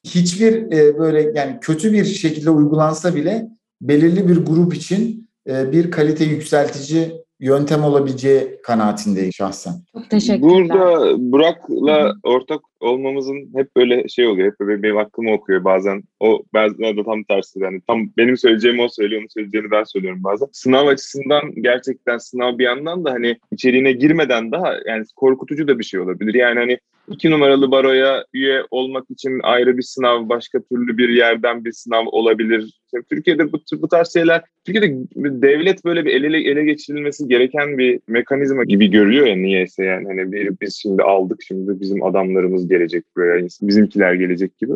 hiçbir 0.04 0.72
e, 0.72 0.98
böyle 0.98 1.32
yani 1.34 1.58
kötü 1.60 1.92
bir 1.92 2.04
şekilde 2.04 2.50
uygulansa 2.50 3.14
bile 3.14 3.48
belirli 3.80 4.28
bir 4.28 4.36
grup 4.36 4.74
için 4.74 5.28
e, 5.48 5.72
bir 5.72 5.90
kalite 5.90 6.24
yükseltici 6.24 7.12
yöntem 7.40 7.84
olabileceği 7.84 8.60
kanaatindeyim 8.62 9.32
şahsen. 9.32 9.74
Çok 9.92 10.10
teşekkürler. 10.10 10.50
Burada 10.50 11.16
Burak'la 11.32 12.14
ortak 12.22 12.60
olmamızın 12.80 13.50
hep 13.56 13.76
böyle 13.76 14.08
şey 14.08 14.26
oluyor. 14.26 14.52
Hep 14.52 14.60
böyle 14.60 14.82
benim 14.82 14.98
aklımı 14.98 15.32
okuyor 15.32 15.64
bazen. 15.64 16.02
O 16.20 16.42
bazen 16.54 16.96
de 16.96 17.04
tam 17.04 17.24
tersi. 17.24 17.60
Yani 17.60 17.80
tam 17.86 18.10
benim 18.16 18.36
söyleyeceğimi 18.36 18.82
o 18.82 18.88
söylüyor, 18.88 19.20
onun 19.20 19.28
söyleyeceğini 19.28 19.70
ben 19.70 19.84
söylüyorum 19.84 20.24
bazen. 20.24 20.48
Sınav 20.52 20.86
açısından 20.86 21.42
gerçekten 21.54 22.18
sınav 22.18 22.58
bir 22.58 22.64
yandan 22.64 23.04
da 23.04 23.10
hani 23.12 23.36
içeriğine 23.52 23.92
girmeden 23.92 24.52
daha 24.52 24.74
yani 24.86 25.04
korkutucu 25.16 25.68
da 25.68 25.78
bir 25.78 25.84
şey 25.84 26.00
olabilir. 26.00 26.34
Yani 26.34 26.58
hani 26.58 26.78
iki 27.10 27.30
numaralı 27.30 27.70
baroya 27.70 28.24
üye 28.34 28.62
olmak 28.70 29.10
için 29.10 29.40
ayrı 29.42 29.78
bir 29.78 29.82
sınav, 29.82 30.28
başka 30.28 30.60
türlü 30.62 30.98
bir 30.98 31.08
yerden 31.08 31.64
bir 31.64 31.72
sınav 31.72 32.06
olabilir. 32.06 32.80
Şimdi 32.90 33.04
Türkiye'de 33.10 33.52
bu, 33.52 33.60
bu 33.72 33.88
tarz 33.88 34.12
şeyler, 34.12 34.42
Türkiye'de 34.64 34.96
devlet 35.16 35.84
böyle 35.84 36.04
bir 36.04 36.10
ele, 36.10 36.50
ele 36.50 36.64
geçirilmesi 36.64 37.28
gereken 37.28 37.78
bir 37.78 38.00
mekanizma 38.08 38.64
gibi 38.64 38.90
görüyor 38.90 39.26
ya 39.26 39.36
niyeyse 39.36 39.84
yani. 39.84 40.06
Hani 40.06 40.32
bir, 40.32 40.50
biz 40.60 40.78
şimdi 40.82 41.02
aldık, 41.02 41.42
şimdi 41.48 41.80
bizim 41.80 42.02
adamlarımız 42.02 42.68
gelecek 42.70 43.04
buraya, 43.16 43.46
bizimkiler 43.62 44.14
gelecek 44.14 44.58
gibi. 44.58 44.72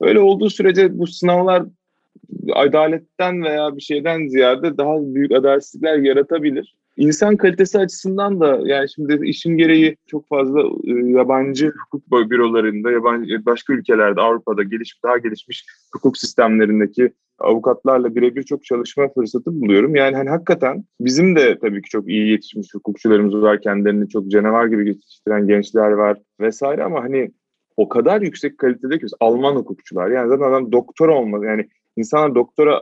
Öyle 0.00 0.20
olduğu 0.20 0.50
sürece 0.50 0.98
bu 0.98 1.06
sınavlar 1.06 1.62
adaletten 2.52 3.42
veya 3.42 3.76
bir 3.76 3.82
şeyden 3.82 4.26
ziyade 4.26 4.78
daha 4.78 5.14
büyük 5.14 5.32
adaletsizlikler 5.32 5.98
yaratabilir. 5.98 6.76
İnsan 7.00 7.36
kalitesi 7.36 7.78
açısından 7.78 8.40
da 8.40 8.60
yani 8.64 8.88
şimdi 8.94 9.20
işin 9.28 9.56
gereği 9.56 9.96
çok 10.06 10.28
fazla 10.28 10.60
e, 10.60 10.92
yabancı 11.10 11.72
hukuk 11.84 12.30
bürolarında, 12.30 12.90
yabancı 12.90 13.46
başka 13.46 13.72
ülkelerde, 13.72 14.20
Avrupa'da 14.20 14.62
gelişmiş, 14.62 15.04
daha 15.04 15.18
gelişmiş 15.18 15.66
hukuk 15.94 16.18
sistemlerindeki 16.18 17.12
avukatlarla 17.38 18.14
birebir 18.14 18.42
çok 18.42 18.64
çalışma 18.64 19.08
fırsatı 19.08 19.60
buluyorum. 19.60 19.94
Yani 19.94 20.16
hani 20.16 20.30
hakikaten 20.30 20.84
bizim 21.00 21.36
de 21.36 21.58
tabii 21.58 21.82
ki 21.82 21.88
çok 21.90 22.08
iyi 22.08 22.30
yetişmiş 22.30 22.74
hukukçularımız 22.74 23.34
var, 23.34 23.60
kendilerini 23.60 24.08
çok 24.08 24.30
canavar 24.30 24.66
gibi 24.66 24.88
yetiştiren 24.88 25.46
gençler 25.46 25.90
var 25.90 26.18
vesaire 26.40 26.84
ama 26.84 27.04
hani 27.04 27.30
o 27.76 27.88
kadar 27.88 28.20
yüksek 28.20 28.58
kalitede 28.58 28.98
ki 28.98 29.06
Alman 29.20 29.56
hukukçular 29.56 30.10
yani 30.10 30.28
zaten 30.28 30.44
adam 30.44 30.72
doktor 30.72 31.08
olmadı 31.08 31.44
yani 31.44 31.68
insanlar 31.96 32.34
doktora 32.34 32.80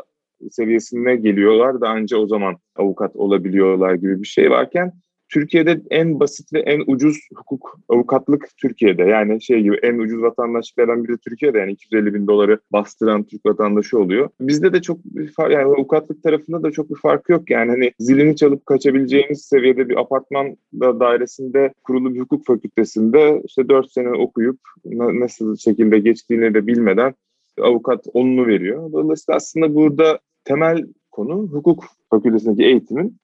seviyesine 0.51 1.17
geliyorlar 1.17 1.81
da 1.81 1.89
anca 1.89 2.17
o 2.17 2.27
zaman 2.27 2.57
avukat 2.77 3.17
olabiliyorlar 3.17 3.95
gibi 3.95 4.23
bir 4.23 4.29
şey 4.29 4.51
varken 4.51 4.93
Türkiye'de 5.33 5.81
en 5.91 6.21
basit 6.21 6.53
ve 6.53 6.61
en 6.61 6.83
ucuz 6.87 7.29
hukuk, 7.37 7.81
avukatlık 7.89 8.49
Türkiye'de. 8.57 9.03
Yani 9.03 9.43
şey 9.43 9.63
gibi 9.63 9.77
en 9.83 9.99
ucuz 9.99 10.23
vatandaşlıklardan 10.23 11.05
biri 11.05 11.13
de 11.13 11.17
Türkiye'de. 11.17 11.59
Yani 11.59 11.73
250 11.73 12.15
bin 12.15 12.27
doları 12.27 12.61
bastıran 12.73 13.25
Türk 13.25 13.47
vatandaşı 13.47 13.99
oluyor. 13.99 14.29
Bizde 14.41 14.73
de 14.73 14.83
çok 14.83 15.05
bir 15.05 15.33
fark, 15.33 15.53
yani 15.53 15.65
avukatlık 15.65 16.23
tarafında 16.23 16.63
da 16.63 16.71
çok 16.71 16.91
bir 16.91 16.95
fark 16.95 17.29
yok. 17.29 17.51
Yani 17.51 17.71
hani 17.71 17.93
zilini 17.99 18.37
çalıp 18.37 18.67
kaçabileceğiniz 18.67 19.43
seviyede 19.43 19.89
bir 19.89 20.01
apartman 20.01 20.57
dairesinde 20.75 21.73
kurulu 21.85 22.15
bir 22.15 22.21
hukuk 22.21 22.47
fakültesinde 22.47 23.43
işte 23.45 23.69
4 23.69 23.93
sene 23.93 24.09
okuyup 24.09 24.61
nasıl 24.95 25.57
şekilde 25.57 25.99
geçtiğini 25.99 26.55
de 26.55 26.67
bilmeden 26.67 27.15
avukat 27.61 28.07
onunu 28.13 28.47
veriyor. 28.47 28.93
Dolayısıyla 28.93 29.37
aslında 29.37 29.75
burada 29.75 30.19
temel 30.49 30.87
konu 31.11 31.35
hukuk 31.35 31.85
fakültesindeki 32.11 32.65
eğitimin 32.65 33.17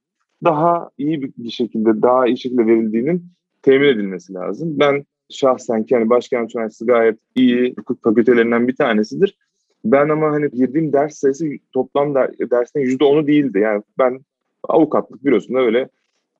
daha 0.44 0.90
iyi 0.98 1.22
bir 1.22 1.50
şekilde, 1.50 2.02
daha 2.02 2.26
iyi 2.26 2.38
şekilde 2.38 2.66
verildiğinin 2.66 3.24
temin 3.62 3.88
edilmesi 3.88 4.34
lazım. 4.34 4.78
Ben 4.78 5.04
şahsen 5.30 5.84
ki 5.84 5.94
yani 5.94 6.10
Başkent 6.10 6.54
Üniversitesi 6.54 6.86
gayet 6.86 7.18
iyi 7.34 7.74
hukuk 7.78 8.02
fakültelerinden 8.02 8.68
bir 8.68 8.76
tanesidir. 8.76 9.38
Ben 9.84 10.08
ama 10.08 10.30
hani 10.32 10.50
girdiğim 10.50 10.92
ders 10.92 11.14
sayısı 11.14 11.46
toplam 11.72 12.14
der, 12.14 12.30
yüzde 12.74 13.04
onu 13.04 13.26
değildi. 13.26 13.58
Yani 13.58 13.82
ben 13.98 14.20
avukatlık 14.68 15.24
bürosunda 15.24 15.60
öyle 15.60 15.88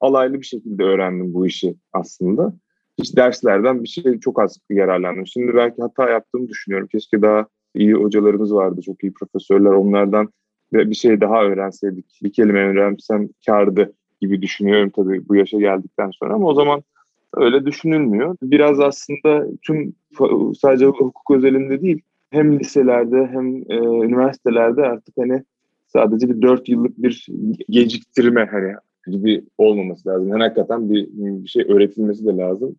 alaylı 0.01 0.41
bir 0.41 0.47
şekilde 0.47 0.83
öğrendim 0.83 1.35
bu 1.35 1.47
işi 1.47 1.75
aslında. 1.93 2.55
Hiç 2.99 3.17
derslerden 3.17 3.83
bir 3.83 3.89
şey 3.89 4.19
çok 4.21 4.41
az 4.41 4.59
yararlandım. 4.71 5.27
Şimdi 5.27 5.55
belki 5.55 5.83
hata 5.83 6.11
yaptığımı 6.11 6.49
düşünüyorum. 6.49 6.89
Keşke 6.93 7.23
daha 7.23 7.47
iyi 7.75 7.95
hocalarımız 7.95 8.55
vardı, 8.55 8.81
çok 8.83 9.05
iyi 9.05 9.13
profesörler. 9.13 9.71
Onlardan 9.71 10.29
bir 10.75 10.95
şey 10.95 11.21
daha 11.21 11.45
öğrenseydik, 11.45 12.07
bir 12.23 12.33
kelime 12.33 12.61
öğrensem 12.61 13.29
kardı 13.47 13.93
gibi 14.21 14.43
düşünüyorum 14.43 14.91
tabii 14.97 15.29
bu 15.29 15.37
yaşa 15.37 15.59
geldikten 15.59 16.11
sonra 16.11 16.35
ama 16.35 16.47
o 16.47 16.55
zaman 16.55 16.83
öyle 17.37 17.67
düşünülmüyor. 17.67 18.37
Biraz 18.43 18.81
aslında 18.81 19.47
tüm 19.63 19.95
sadece 20.61 20.87
hukuk 20.87 21.31
özelinde 21.31 21.83
değil 21.83 22.03
hem 22.31 22.61
liselerde 22.61 23.27
hem 23.33 23.57
e, 23.57 23.77
üniversitelerde 24.07 24.83
artık 24.83 25.15
hani 25.19 25.43
sadece 25.87 26.29
bir 26.29 26.43
dört 26.43 26.69
yıllık 26.69 26.99
bir 26.99 27.27
geciktirme 27.69 28.49
hani 28.51 28.75
gibi 29.07 29.45
olmaması 29.59 30.09
lazım. 30.09 30.29
Yani 30.29 30.43
hakikaten 30.43 30.91
bir, 30.91 31.09
bir 31.13 31.49
şey 31.49 31.63
öğretilmesi 31.63 32.27
de 32.27 32.37
lazım. 32.37 32.77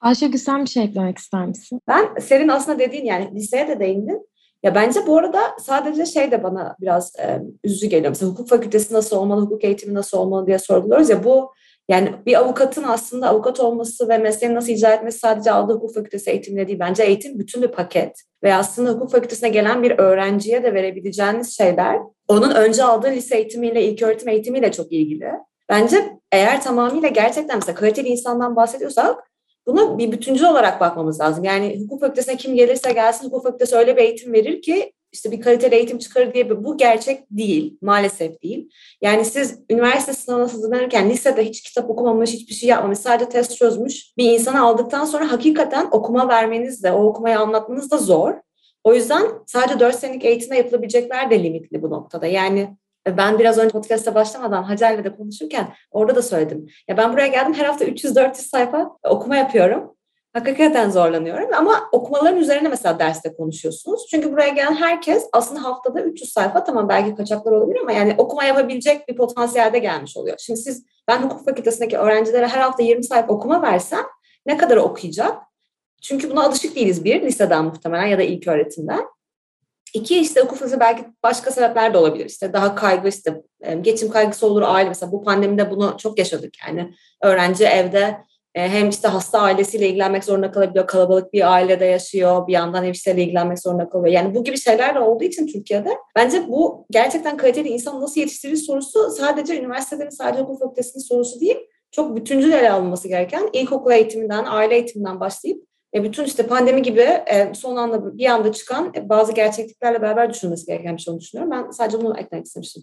Ayşegül 0.00 0.38
sen 0.38 0.64
bir 0.64 0.70
şey 0.70 0.84
eklemek 0.84 1.18
ister 1.18 1.46
misin? 1.46 1.80
Ben 1.88 2.04
senin 2.20 2.48
aslında 2.48 2.78
dediğin 2.78 3.04
yani 3.04 3.34
liseye 3.34 3.68
de 3.68 3.80
değindin. 3.80 4.26
Ya 4.64 4.74
bence 4.74 5.06
bu 5.06 5.18
arada 5.18 5.40
sadece 5.60 6.06
şey 6.06 6.30
de 6.30 6.42
bana 6.42 6.76
biraz 6.80 7.16
e, 7.18 7.42
üzücü 7.64 7.86
geliyor. 7.86 8.08
Mesela 8.08 8.32
hukuk 8.32 8.48
fakültesi 8.48 8.94
nasıl 8.94 9.16
olmalı, 9.16 9.40
hukuk 9.40 9.64
eğitimi 9.64 9.94
nasıl 9.94 10.18
olmalı 10.18 10.46
diye 10.46 10.58
sorguluyoruz 10.58 11.10
ya 11.10 11.24
bu 11.24 11.52
yani 11.88 12.14
bir 12.26 12.38
avukatın 12.40 12.82
aslında 12.82 13.28
avukat 13.28 13.60
olması 13.60 14.08
ve 14.08 14.18
mesleğini 14.18 14.56
nasıl 14.56 14.68
icra 14.72 14.94
etmesi 14.94 15.18
sadece 15.18 15.50
aldığı 15.50 15.74
hukuk 15.74 15.94
fakültesi 15.94 16.30
eğitimle 16.30 16.68
değil. 16.68 16.78
Bence 16.78 17.02
eğitim 17.02 17.38
bütün 17.38 17.62
bir 17.62 17.68
paket. 17.68 18.22
Ve 18.42 18.54
aslında 18.54 18.90
hukuk 18.90 19.10
fakültesine 19.10 19.48
gelen 19.48 19.82
bir 19.82 19.98
öğrenciye 19.98 20.62
de 20.62 20.74
verebileceğiniz 20.74 21.56
şeyler 21.56 21.98
onun 22.28 22.50
önce 22.50 22.84
aldığı 22.84 23.10
lise 23.10 23.36
eğitimiyle, 23.36 23.84
ilk 23.84 24.02
öğretim 24.02 24.28
eğitimiyle 24.28 24.72
çok 24.72 24.92
ilgili. 24.92 25.30
Bence 25.68 26.18
eğer 26.32 26.62
tamamıyla 26.62 27.08
gerçekten 27.08 27.56
mesela 27.56 27.74
kaliteli 27.74 28.08
insandan 28.08 28.56
bahsediyorsak 28.56 29.33
bunu 29.66 29.98
bir 29.98 30.12
bütüncül 30.12 30.44
olarak 30.44 30.80
bakmamız 30.80 31.20
lazım. 31.20 31.44
Yani 31.44 31.80
hukuk 31.80 32.00
fakültesine 32.00 32.36
kim 32.36 32.54
gelirse 32.54 32.92
gelsin 32.92 33.26
hukuk 33.26 33.42
fakültesi 33.42 33.76
öyle 33.76 33.96
bir 33.96 34.02
eğitim 34.02 34.32
verir 34.32 34.62
ki 34.62 34.92
işte 35.14 35.30
bir 35.30 35.40
kaliteli 35.40 35.74
eğitim 35.74 35.98
çıkarır 35.98 36.34
diye 36.34 36.64
bu 36.64 36.76
gerçek 36.76 37.22
değil. 37.30 37.78
Maalesef 37.82 38.42
değil. 38.42 38.70
Yani 39.02 39.24
siz 39.24 39.58
üniversite 39.70 40.12
sınavına 40.12 40.52
hazırlanırken 40.52 41.10
lisede 41.10 41.44
hiç 41.44 41.62
kitap 41.62 41.90
okumamış, 41.90 42.32
hiçbir 42.32 42.54
şey 42.54 42.68
yapmamış, 42.68 42.98
sadece 42.98 43.28
test 43.28 43.56
çözmüş 43.56 44.16
bir 44.16 44.32
insanı 44.32 44.62
aldıktan 44.62 45.04
sonra 45.04 45.32
hakikaten 45.32 45.88
okuma 45.90 46.28
vermeniz 46.28 46.82
de, 46.82 46.92
o 46.92 47.04
okumayı 47.04 47.38
anlatmanız 47.38 47.90
da 47.90 47.98
zor. 47.98 48.34
O 48.84 48.94
yüzden 48.94 49.26
sadece 49.46 49.80
4 49.80 49.94
senelik 49.94 50.24
eğitimde 50.24 50.56
yapılabilecekler 50.56 51.30
de 51.30 51.42
limitli 51.42 51.82
bu 51.82 51.90
noktada. 51.90 52.26
Yani 52.26 52.76
ben 53.06 53.38
biraz 53.38 53.58
önce 53.58 53.68
podcast'a 53.68 54.14
başlamadan 54.14 54.62
Hacer'le 54.62 55.04
de 55.04 55.16
konuşurken 55.16 55.74
orada 55.90 56.16
da 56.16 56.22
söyledim. 56.22 56.66
Ya 56.88 56.96
ben 56.96 57.12
buraya 57.12 57.26
geldim 57.26 57.54
her 57.54 57.64
hafta 57.64 57.84
300-400 57.84 58.34
sayfa 58.34 58.90
okuma 59.04 59.36
yapıyorum. 59.36 59.94
Hakikaten 60.32 60.90
zorlanıyorum 60.90 61.54
ama 61.54 61.88
okumaların 61.92 62.40
üzerine 62.40 62.68
mesela 62.68 62.98
derste 62.98 63.34
konuşuyorsunuz. 63.34 64.06
Çünkü 64.10 64.32
buraya 64.32 64.48
gelen 64.48 64.74
herkes 64.74 65.28
aslında 65.32 65.64
haftada 65.64 66.00
300 66.00 66.32
sayfa 66.32 66.64
tamam 66.64 66.88
belki 66.88 67.14
kaçaklar 67.14 67.52
olabilir 67.52 67.80
ama 67.80 67.92
yani 67.92 68.14
okuma 68.18 68.44
yapabilecek 68.44 69.08
bir 69.08 69.16
potansiyelde 69.16 69.78
gelmiş 69.78 70.16
oluyor. 70.16 70.36
Şimdi 70.38 70.60
siz 70.60 70.84
ben 71.08 71.22
hukuk 71.22 71.44
fakültesindeki 71.44 71.98
öğrencilere 71.98 72.46
her 72.46 72.60
hafta 72.60 72.82
20 72.82 73.04
sayfa 73.04 73.32
okuma 73.32 73.62
versem 73.62 74.04
ne 74.46 74.56
kadar 74.56 74.76
okuyacak? 74.76 75.42
Çünkü 76.02 76.30
buna 76.30 76.44
alışık 76.44 76.76
değiliz 76.76 77.04
bir 77.04 77.22
liseden 77.22 77.64
muhtemelen 77.64 78.06
ya 78.06 78.18
da 78.18 78.22
ilk 78.22 78.48
öğretimden. 78.48 79.04
İki 79.94 80.20
işte 80.20 80.40
hukuk 80.40 80.58
fakültesi 80.58 80.80
belki 80.80 81.04
başka 81.22 81.50
sebepler 81.50 81.94
de 81.94 81.98
olabilir. 81.98 82.26
İşte 82.26 82.52
daha 82.52 82.74
kaygı 82.74 83.08
işte 83.08 83.42
geçim 83.80 84.10
kaygısı 84.10 84.46
olur 84.46 84.62
aile 84.62 84.88
mesela 84.88 85.12
bu 85.12 85.22
pandemide 85.22 85.70
bunu 85.70 85.94
çok 85.98 86.18
yaşadık 86.18 86.54
yani 86.66 86.94
öğrenci 87.22 87.64
evde 87.64 88.16
hem 88.54 88.88
işte 88.88 89.08
hasta 89.08 89.40
ailesiyle 89.40 89.88
ilgilenmek 89.88 90.24
zorunda 90.24 90.52
kalabiliyor. 90.52 90.86
Kalabalık 90.86 91.32
bir 91.32 91.52
ailede 91.52 91.84
yaşıyor. 91.84 92.46
Bir 92.46 92.52
yandan 92.52 92.84
ev 92.84 92.90
işleriyle 92.90 93.22
ilgilenmek 93.22 93.58
zorunda 93.58 93.88
kalıyor. 93.88 94.14
Yani 94.14 94.34
bu 94.34 94.44
gibi 94.44 94.58
şeyler 94.58 94.94
de 94.94 94.98
olduğu 94.98 95.24
için 95.24 95.46
Türkiye'de 95.46 95.90
bence 96.16 96.48
bu 96.48 96.86
gerçekten 96.90 97.36
kaliteli 97.36 97.68
insan 97.68 98.00
nasıl 98.00 98.20
yetiştirir 98.20 98.56
sorusu 98.56 99.10
sadece 99.10 99.58
üniversitelerin 99.58 100.10
sadece 100.10 100.42
hukuk 100.42 100.60
fakültesinin 100.60 101.02
sorusu 101.02 101.40
değil. 101.40 101.56
Çok 101.90 102.16
bütüncül 102.16 102.52
ele 102.52 102.70
alınması 102.70 103.08
gereken 103.08 103.50
ilkokul 103.52 103.92
eğitiminden, 103.92 104.44
aile 104.48 104.74
eğitiminden 104.74 105.20
başlayıp 105.20 105.64
e, 105.94 106.04
bütün 106.04 106.24
işte 106.24 106.46
pandemi 106.46 106.82
gibi 106.82 107.00
e, 107.00 107.54
son 107.54 107.76
anda 107.76 108.18
bir 108.18 108.26
anda 108.26 108.52
çıkan 108.52 108.92
e, 108.96 109.08
bazı 109.08 109.32
gerçekliklerle 109.32 110.02
beraber 110.02 110.30
düşünülmesi 110.30 110.66
gereken 110.66 110.96
bir 110.96 111.02
şey 111.02 111.12
olduğunu 111.12 111.20
düşünüyorum. 111.20 111.52
Ben 111.52 111.70
sadece 111.70 112.00
bunu 112.00 112.18
eklemek 112.18 112.46
istemiştim. 112.46 112.82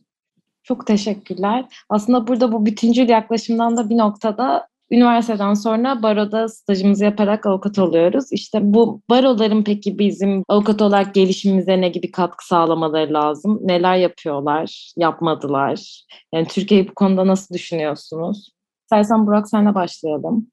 Çok 0.63 0.87
teşekkürler. 0.87 1.65
Aslında 1.89 2.27
burada 2.27 2.51
bu 2.51 2.65
bütüncül 2.65 3.09
yaklaşımdan 3.09 3.77
da 3.77 3.89
bir 3.89 3.97
noktada 3.97 4.67
üniversiteden 4.91 5.53
sonra 5.53 6.03
baroda 6.03 6.49
stajımızı 6.49 7.05
yaparak 7.05 7.45
avukat 7.45 7.79
oluyoruz. 7.79 8.25
İşte 8.31 8.59
bu 8.63 9.01
baroların 9.09 9.63
peki 9.63 9.99
bizim 9.99 10.43
avukat 10.47 10.81
olarak 10.81 11.13
gelişimimize 11.13 11.81
ne 11.81 11.89
gibi 11.89 12.11
katkı 12.11 12.47
sağlamaları 12.47 13.13
lazım? 13.13 13.59
Neler 13.63 13.95
yapıyorlar, 13.95 14.93
yapmadılar? 14.97 16.05
Yani 16.33 16.47
Türkiye'yi 16.47 16.87
bu 16.89 16.93
konuda 16.93 17.27
nasıl 17.27 17.55
düşünüyorsunuz? 17.55 18.51
İstersen 18.83 19.27
Burak 19.27 19.49
senle 19.49 19.75
başlayalım. 19.75 20.47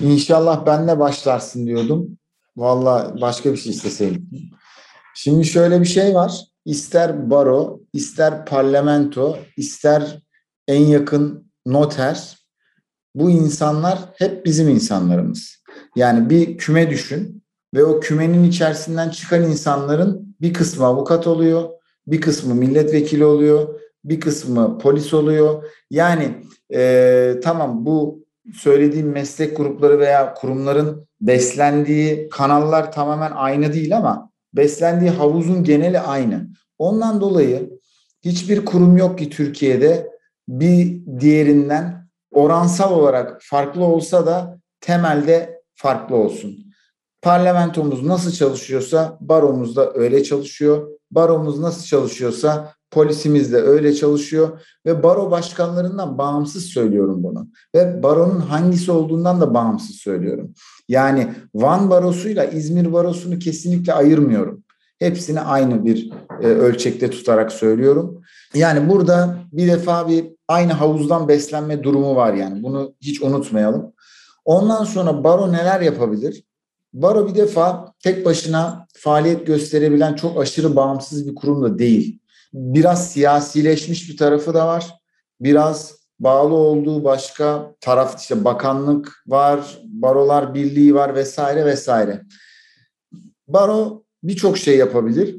İnşallah 0.00 0.66
benle 0.66 0.98
başlarsın 0.98 1.66
diyordum. 1.66 2.18
Valla 2.56 3.16
başka 3.20 3.52
bir 3.52 3.56
şey 3.56 3.72
isteseydim. 3.72 4.30
Şimdi 5.14 5.44
şöyle 5.44 5.80
bir 5.80 5.86
şey 5.86 6.14
var. 6.14 6.44
İster 6.64 7.30
baro, 7.30 7.80
ister 7.92 8.46
parlamento, 8.46 9.38
ister 9.56 10.22
en 10.68 10.82
yakın 10.82 11.52
noter, 11.66 12.36
bu 13.14 13.30
insanlar 13.30 13.98
hep 14.16 14.46
bizim 14.46 14.68
insanlarımız. 14.68 15.62
Yani 15.96 16.30
bir 16.30 16.58
küme 16.58 16.90
düşün 16.90 17.42
ve 17.74 17.84
o 17.84 18.00
kümenin 18.00 18.44
içerisinden 18.44 19.08
çıkan 19.10 19.42
insanların 19.42 20.36
bir 20.40 20.54
kısmı 20.54 20.86
avukat 20.86 21.26
oluyor, 21.26 21.68
bir 22.06 22.20
kısmı 22.20 22.54
milletvekili 22.54 23.24
oluyor, 23.24 23.80
bir 24.04 24.20
kısmı 24.20 24.78
polis 24.78 25.14
oluyor. 25.14 25.64
Yani 25.90 26.44
e, 26.74 27.34
tamam 27.42 27.86
bu 27.86 28.26
söylediğim 28.54 29.10
meslek 29.10 29.56
grupları 29.56 29.98
veya 29.98 30.34
kurumların 30.34 31.08
beslendiği 31.20 32.28
kanallar 32.28 32.92
tamamen 32.92 33.32
aynı 33.34 33.72
değil 33.72 33.96
ama 33.96 34.30
beslendiği 34.52 35.10
havuzun 35.10 35.64
geneli 35.64 36.00
aynı. 36.00 36.48
Ondan 36.78 37.20
dolayı 37.20 37.70
hiçbir 38.24 38.64
kurum 38.64 38.96
yok 38.96 39.18
ki 39.18 39.30
Türkiye'de 39.30 40.10
bir 40.48 41.00
diğerinden 41.20 42.08
oransal 42.30 42.92
olarak 42.92 43.38
farklı 43.42 43.84
olsa 43.84 44.26
da 44.26 44.58
temelde 44.80 45.62
farklı 45.74 46.16
olsun. 46.16 46.68
Parlamentomuz 47.22 48.02
nasıl 48.02 48.32
çalışıyorsa 48.32 49.18
baromuz 49.20 49.76
da 49.76 49.92
öyle 49.94 50.24
çalışıyor. 50.24 50.88
Baromuz 51.10 51.58
nasıl 51.58 51.86
çalışıyorsa 51.86 52.74
polisimiz 52.90 53.52
de 53.52 53.56
öyle 53.56 53.94
çalışıyor 53.94 54.60
ve 54.86 55.02
baro 55.02 55.30
başkanlarından 55.30 56.18
bağımsız 56.18 56.64
söylüyorum 56.64 57.22
bunu. 57.22 57.48
Ve 57.74 58.02
baronun 58.02 58.40
hangisi 58.40 58.92
olduğundan 58.92 59.40
da 59.40 59.54
bağımsız 59.54 59.96
söylüyorum. 59.96 60.54
Yani 60.88 61.34
Van 61.54 61.90
barosuyla 61.90 62.44
İzmir 62.44 62.92
barosunu 62.92 63.38
kesinlikle 63.38 63.92
ayırmıyorum. 63.92 64.64
Hepsini 64.98 65.40
aynı 65.40 65.84
bir 65.84 66.12
e, 66.42 66.46
ölçekte 66.46 67.10
tutarak 67.10 67.52
söylüyorum. 67.52 68.22
Yani 68.54 68.88
burada 68.88 69.36
bir 69.52 69.68
defa 69.68 70.08
bir 70.08 70.26
aynı 70.48 70.72
havuzdan 70.72 71.28
beslenme 71.28 71.82
durumu 71.82 72.16
var 72.16 72.34
yani. 72.34 72.62
Bunu 72.62 72.94
hiç 73.00 73.22
unutmayalım. 73.22 73.92
Ondan 74.44 74.84
sonra 74.84 75.24
baro 75.24 75.52
neler 75.52 75.80
yapabilir? 75.80 76.44
Baro 76.92 77.28
bir 77.28 77.34
defa 77.34 77.92
tek 78.02 78.26
başına 78.26 78.86
faaliyet 78.94 79.46
gösterebilen 79.46 80.14
çok 80.14 80.40
aşırı 80.40 80.76
bağımsız 80.76 81.28
bir 81.28 81.34
kurum 81.34 81.62
da 81.62 81.78
değil. 81.78 82.18
Biraz 82.52 83.12
siyasileşmiş 83.12 84.10
bir 84.10 84.16
tarafı 84.16 84.54
da 84.54 84.66
var. 84.66 84.94
Biraz 85.40 85.98
bağlı 86.20 86.54
olduğu 86.54 87.04
başka 87.04 87.74
taraf 87.80 88.20
işte 88.20 88.44
bakanlık 88.44 89.22
var, 89.26 89.78
barolar 89.84 90.54
birliği 90.54 90.94
var 90.94 91.14
vesaire 91.14 91.66
vesaire. 91.66 92.22
Baro 93.48 94.04
birçok 94.22 94.58
şey 94.58 94.76
yapabilir. 94.76 95.36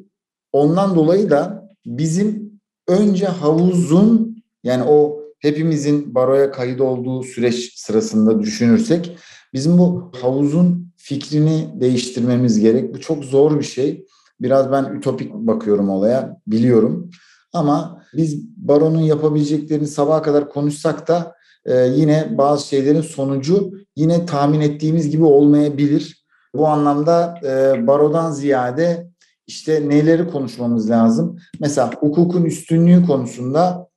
Ondan 0.52 0.96
dolayı 0.96 1.30
da 1.30 1.70
bizim 1.86 2.60
önce 2.88 3.26
havuzun 3.26 4.44
yani 4.64 4.84
o 4.84 5.20
hepimizin 5.40 6.16
baroya 6.16 6.52
kayıt 6.52 6.82
olduğu 6.82 7.24
süreç 7.24 7.80
sırasında 7.80 8.40
düşünürsek 8.40 9.18
bizim 9.54 9.78
bu 9.78 10.12
havuzun 10.22 10.94
fikrini 10.98 11.70
değiştirmemiz 11.82 12.60
gerek. 12.60 12.94
Bu 12.94 13.00
çok 13.00 13.26
zor 13.26 13.60
bir 13.60 13.66
şey. 13.66 14.06
Biraz 14.42 14.72
ben 14.72 14.84
ütopik 14.96 15.34
bakıyorum 15.34 15.90
olaya, 15.90 16.38
biliyorum. 16.48 17.10
Ama 17.54 18.04
biz 18.14 18.58
baronun 18.58 19.02
yapabileceklerini 19.02 19.88
sabaha 19.88 20.22
kadar 20.22 20.50
konuşsak 20.50 21.08
da 21.08 21.36
e, 21.66 21.76
yine 21.76 22.38
bazı 22.38 22.68
şeylerin 22.68 23.02
sonucu 23.02 23.72
yine 23.96 24.26
tahmin 24.26 24.62
ettiğimiz 24.62 25.10
gibi 25.10 25.24
olmayabilir. 25.24 26.26
Bu 26.56 26.68
anlamda 26.68 27.40
e, 27.44 27.88
barodan 27.88 28.32
ziyade 28.32 29.10
işte 29.48 29.90
neleri 29.90 30.30
konuşmamız 30.30 30.90
lazım? 30.90 31.40
Mesela 31.60 31.92
hukukun 32.00 32.46
üstünlüğü 32.46 33.06
konusunda 33.06 33.88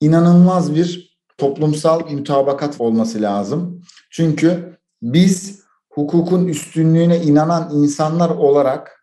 inanılmaz 0.00 0.74
bir 0.74 1.18
toplumsal 1.38 2.10
mutabakat 2.10 2.80
olması 2.80 3.22
lazım. 3.22 3.82
Çünkü 4.10 4.78
biz 5.02 5.60
hukukun 5.90 6.48
üstünlüğüne 6.48 7.22
inanan 7.22 7.70
insanlar 7.74 8.30
olarak 8.30 8.99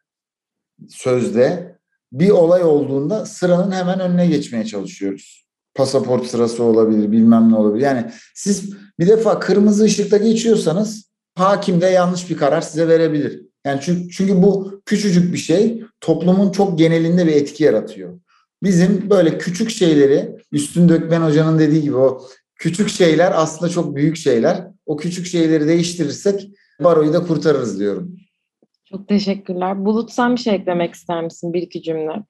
sözde 0.89 1.75
bir 2.11 2.29
olay 2.29 2.63
olduğunda 2.63 3.25
sıranın 3.25 3.71
hemen 3.71 3.99
önüne 3.99 4.27
geçmeye 4.27 4.65
çalışıyoruz. 4.65 5.47
Pasaport 5.75 6.25
sırası 6.25 6.63
olabilir, 6.63 7.11
bilmem 7.11 7.51
ne 7.51 7.55
olabilir. 7.55 7.85
Yani 7.85 8.11
siz 8.35 8.73
bir 8.99 9.07
defa 9.07 9.39
kırmızı 9.39 9.83
ışıkta 9.83 10.17
geçiyorsanız 10.17 11.11
hakim 11.35 11.81
de 11.81 11.85
yanlış 11.85 12.29
bir 12.29 12.37
karar 12.37 12.61
size 12.61 12.87
verebilir. 12.87 13.41
Yani 13.65 13.79
çünkü, 13.83 14.09
çünkü 14.09 14.41
bu 14.43 14.81
küçücük 14.85 15.33
bir 15.33 15.37
şey 15.37 15.83
toplumun 16.01 16.51
çok 16.51 16.77
genelinde 16.77 17.27
bir 17.27 17.31
etki 17.31 17.63
yaratıyor. 17.63 18.19
Bizim 18.63 19.09
böyle 19.09 19.37
küçük 19.37 19.69
şeyleri 19.69 20.37
Üstün 20.51 20.89
Dökmen 20.89 21.21
Hoca'nın 21.21 21.59
dediği 21.59 21.81
gibi 21.81 21.95
o 21.95 22.27
küçük 22.55 22.89
şeyler 22.89 23.31
aslında 23.35 23.71
çok 23.71 23.95
büyük 23.95 24.17
şeyler. 24.17 24.67
O 24.85 24.97
küçük 24.97 25.25
şeyleri 25.25 25.67
değiştirirsek 25.67 26.49
baroyu 26.83 27.13
da 27.13 27.23
kurtarırız 27.23 27.79
diyorum. 27.79 28.17
Çok 28.89 29.07
teşekkürler. 29.07 29.85
Bulut 29.85 30.11
sen 30.11 30.35
bir 30.35 30.41
şey 30.41 30.55
eklemek 30.55 30.93
ister 30.93 31.23
misin? 31.23 31.53
Bir 31.53 31.61
iki 31.61 31.81
cümle. 31.81 32.23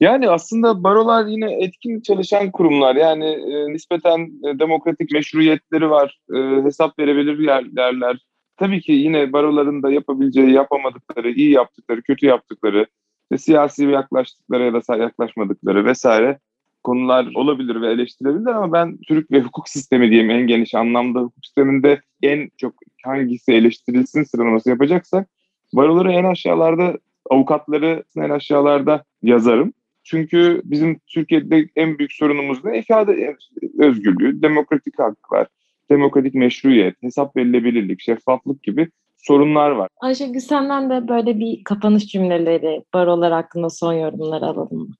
Yani 0.00 0.30
aslında 0.30 0.84
barolar 0.84 1.26
yine 1.26 1.64
etkin 1.64 2.00
çalışan 2.00 2.50
kurumlar. 2.50 2.96
Yani 2.96 3.24
e, 3.24 3.72
nispeten 3.72 4.20
e, 4.20 4.58
demokratik 4.58 5.12
meşruiyetleri 5.12 5.90
var. 5.90 6.18
E, 6.34 6.62
hesap 6.64 6.98
verebilir 6.98 7.38
yerler. 7.76 8.18
Tabii 8.56 8.80
ki 8.80 8.92
yine 8.92 9.32
baroların 9.32 9.82
da 9.82 9.90
yapabileceği, 9.90 10.50
yapamadıkları, 10.50 11.30
iyi 11.30 11.50
yaptıkları, 11.50 12.02
kötü 12.02 12.26
yaptıkları, 12.26 12.86
işte 13.22 13.44
siyasi 13.44 13.84
yaklaştıkları 13.84 14.64
ya 14.64 14.74
da 14.74 14.96
yaklaşmadıkları 14.96 15.84
vesaire 15.84 16.38
konular 16.84 17.26
olabilir 17.34 17.80
ve 17.80 17.92
eleştirilebilir 17.92 18.46
ama 18.46 18.72
ben 18.72 18.98
Türk 19.08 19.30
ve 19.30 19.40
hukuk 19.40 19.68
sistemi 19.68 20.10
diyeyim 20.10 20.30
en 20.30 20.46
geniş 20.46 20.74
anlamda 20.74 21.20
hukuk 21.20 21.44
sisteminde 21.44 22.00
en 22.22 22.50
çok 22.56 22.74
hangisi 23.04 23.52
eleştirilsin 23.52 24.22
sıralaması 24.22 24.70
yapacaksak 24.70 25.28
baroları 25.74 26.12
en 26.12 26.24
aşağılarda 26.24 26.98
avukatları 27.30 28.04
en 28.16 28.30
aşağılarda 28.30 29.04
yazarım. 29.22 29.72
Çünkü 30.04 30.62
bizim 30.64 31.00
Türkiye'de 31.06 31.68
en 31.76 31.98
büyük 31.98 32.12
sorunumuz 32.12 32.64
ne? 32.64 32.78
İfade 32.78 33.36
özgürlüğü, 33.78 34.42
demokratik 34.42 34.98
haklar, 34.98 35.46
demokratik 35.90 36.34
meşruiyet, 36.34 37.02
hesap 37.02 37.36
verilebilirlik, 37.36 38.00
şeffaflık 38.00 38.62
gibi 38.62 38.88
sorunlar 39.16 39.70
var. 39.70 39.88
Ayşegül 40.00 40.40
senden 40.40 40.90
de 40.90 41.08
böyle 41.08 41.38
bir 41.38 41.64
kapanış 41.64 42.06
cümleleri, 42.06 42.84
barolar 42.94 43.32
hakkında 43.32 43.70
son 43.70 43.92
yorumları 43.92 44.44
alalım 44.44 44.78
mı? 44.78 44.94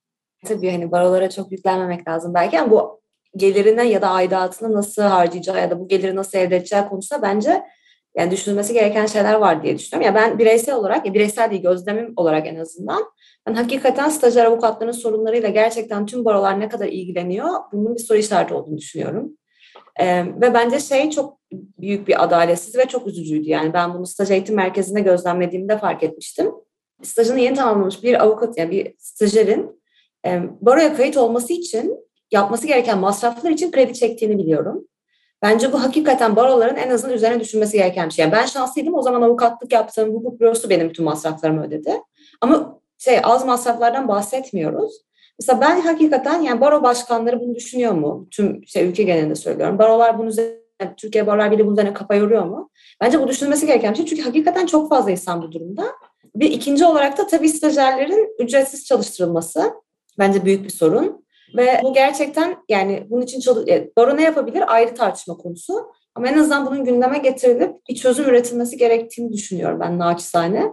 Tabii 0.45 0.71
hani 0.71 0.91
barolara 0.91 1.29
çok 1.29 1.51
yüklenmemek 1.51 2.07
lazım 2.07 2.33
belki 2.33 2.59
ama 2.59 2.71
bu 2.71 3.01
gelirine 3.35 3.83
ya 3.83 4.01
da 4.01 4.09
aidatını 4.09 4.73
nasıl 4.73 5.01
harcayacağı 5.01 5.61
ya 5.61 5.69
da 5.69 5.79
bu 5.79 5.87
geliri 5.87 6.15
nasıl 6.15 6.37
elde 6.37 6.55
edeceği 6.55 6.83
konusunda 6.89 7.21
bence 7.21 7.63
yani 8.17 8.31
düşünülmesi 8.31 8.73
gereken 8.73 9.05
şeyler 9.05 9.33
var 9.33 9.63
diye 9.63 9.77
düşünüyorum. 9.77 10.15
Ya 10.15 10.21
ben 10.21 10.39
bireysel 10.39 10.75
olarak, 10.75 11.05
ya 11.05 11.13
bireysel 11.13 11.51
değil 11.51 11.61
gözlemim 11.61 12.13
olarak 12.15 12.47
en 12.47 12.55
azından 12.55 13.03
ben 13.47 13.53
hakikaten 13.53 14.09
stajyer 14.09 14.45
avukatların 14.45 14.91
sorunlarıyla 14.91 15.49
gerçekten 15.49 16.05
tüm 16.05 16.25
barolar 16.25 16.59
ne 16.59 16.69
kadar 16.69 16.87
ilgileniyor 16.87 17.49
bunun 17.71 17.95
bir 17.95 17.99
soru 17.99 18.17
işareti 18.17 18.53
olduğunu 18.53 18.77
düşünüyorum. 18.77 19.37
Ee, 19.99 20.25
ve 20.25 20.53
bence 20.53 20.79
şey 20.79 21.09
çok 21.09 21.39
büyük 21.51 22.07
bir 22.07 22.23
adaletsiz 22.23 22.77
ve 22.77 22.85
çok 22.85 23.07
üzücüydü. 23.07 23.49
Yani 23.49 23.73
ben 23.73 23.93
bunu 23.93 24.05
staj 24.05 24.31
eğitim 24.31 24.55
merkezinde 24.55 25.01
gözlemlediğimde 25.01 25.77
fark 25.77 26.03
etmiştim. 26.03 26.51
Stajını 27.03 27.39
yeni 27.39 27.55
tamamlamış 27.55 28.03
bir 28.03 28.23
avukat 28.23 28.57
yani 28.57 28.71
bir 28.71 28.93
stajyerin 28.97 29.81
e, 30.25 30.41
baroya 30.61 30.93
kayıt 30.95 31.17
olması 31.17 31.53
için 31.53 31.97
yapması 32.31 32.67
gereken 32.67 32.99
masraflar 32.99 33.51
için 33.51 33.71
kredi 33.71 33.93
çektiğini 33.93 34.37
biliyorum. 34.37 34.87
Bence 35.41 35.73
bu 35.73 35.83
hakikaten 35.83 36.35
baroların 36.35 36.75
en 36.75 36.89
azından 36.89 37.15
üzerine 37.15 37.39
düşünmesi 37.39 37.77
gereken 37.77 38.09
bir 38.09 38.13
şey. 38.13 38.23
Yani 38.23 38.31
ben 38.31 38.45
şanslıydım 38.45 38.93
o 38.93 39.01
zaman 39.01 39.21
avukatlık 39.21 39.73
yaptığım 39.73 40.13
hukuk 40.13 40.39
bürosu 40.39 40.69
benim 40.69 40.89
bütün 40.89 41.05
masraflarımı 41.05 41.65
ödedi. 41.65 42.01
Ama 42.41 42.79
şey 42.97 43.19
az 43.23 43.45
masraflardan 43.45 44.07
bahsetmiyoruz. 44.07 45.01
Mesela 45.39 45.61
ben 45.61 45.81
hakikaten 45.81 46.41
yani 46.41 46.61
baro 46.61 46.83
başkanları 46.83 47.39
bunu 47.39 47.55
düşünüyor 47.55 47.91
mu? 47.91 48.27
Tüm 48.31 48.67
şey 48.67 48.87
ülke 48.87 49.03
genelinde 49.03 49.35
söylüyorum. 49.35 49.79
Barolar 49.79 50.17
bunu 50.19 50.27
üzerine, 50.27 50.61
Türkiye 50.97 51.27
Barolar 51.27 51.51
Birliği 51.51 51.65
bunun 51.65 51.73
üzerine 51.73 51.93
kafa 51.93 52.15
yoruyor 52.15 52.45
mu? 52.45 52.69
Bence 53.01 53.21
bu 53.21 53.27
düşünülmesi 53.27 53.67
gereken 53.67 53.91
bir 53.91 53.97
şey. 53.97 54.05
Çünkü 54.05 54.21
hakikaten 54.21 54.65
çok 54.65 54.89
fazla 54.89 55.11
insan 55.11 55.41
bu 55.41 55.51
durumda. 55.51 55.85
Bir 56.35 56.51
ikinci 56.51 56.85
olarak 56.85 57.17
da 57.17 57.27
tabii 57.27 57.49
stajyerlerin 57.49 58.35
ücretsiz 58.39 58.85
çalıştırılması 58.85 59.73
bence 60.19 60.45
büyük 60.45 60.63
bir 60.63 60.69
sorun. 60.69 61.20
Ve 61.57 61.79
bu 61.83 61.93
gerçekten 61.93 62.57
yani 62.69 63.07
bunun 63.09 63.21
için 63.21 63.39
çalış 63.39 63.69
e, 63.69 63.91
baro 63.97 64.17
ne 64.17 64.23
yapabilir 64.23 64.63
ayrı 64.67 64.95
tartışma 64.95 65.37
konusu. 65.37 65.73
Ama 66.15 66.27
en 66.27 66.37
azından 66.37 66.65
bunun 66.65 66.85
gündeme 66.85 67.17
getirilip 67.17 67.75
bir 67.89 67.95
çözüm 67.95 68.25
üretilmesi 68.25 68.77
gerektiğini 68.77 69.33
düşünüyorum 69.33 69.79
ben 69.79 69.99
naçizane. 69.99 70.71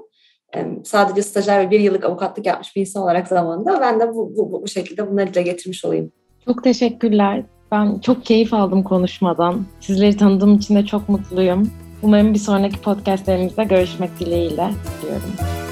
Sadece 0.84 1.22
stajyer 1.22 1.66
ve 1.66 1.70
bir 1.70 1.80
yıllık 1.80 2.04
avukatlık 2.04 2.46
yapmış 2.46 2.76
bir 2.76 2.80
insan 2.80 3.02
olarak 3.02 3.28
zamanında 3.28 3.80
ben 3.80 4.00
de 4.00 4.14
bu, 4.14 4.32
bu, 4.36 4.62
bu 4.62 4.68
şekilde 4.68 5.10
bunları 5.10 5.34
dile 5.34 5.42
getirmiş 5.42 5.84
olayım. 5.84 6.12
Çok 6.44 6.64
teşekkürler. 6.64 7.42
Ben 7.72 7.98
çok 7.98 8.24
keyif 8.24 8.54
aldım 8.54 8.82
konuşmadan. 8.82 9.66
Sizleri 9.80 10.16
tanıdığım 10.16 10.56
için 10.56 10.74
de 10.74 10.86
çok 10.86 11.08
mutluyum. 11.08 11.70
Umarım 12.02 12.34
bir 12.34 12.38
sonraki 12.38 12.80
podcastlerimizde 12.80 13.64
görüşmek 13.64 14.20
dileğiyle 14.20 14.70
diyorum. 15.02 15.67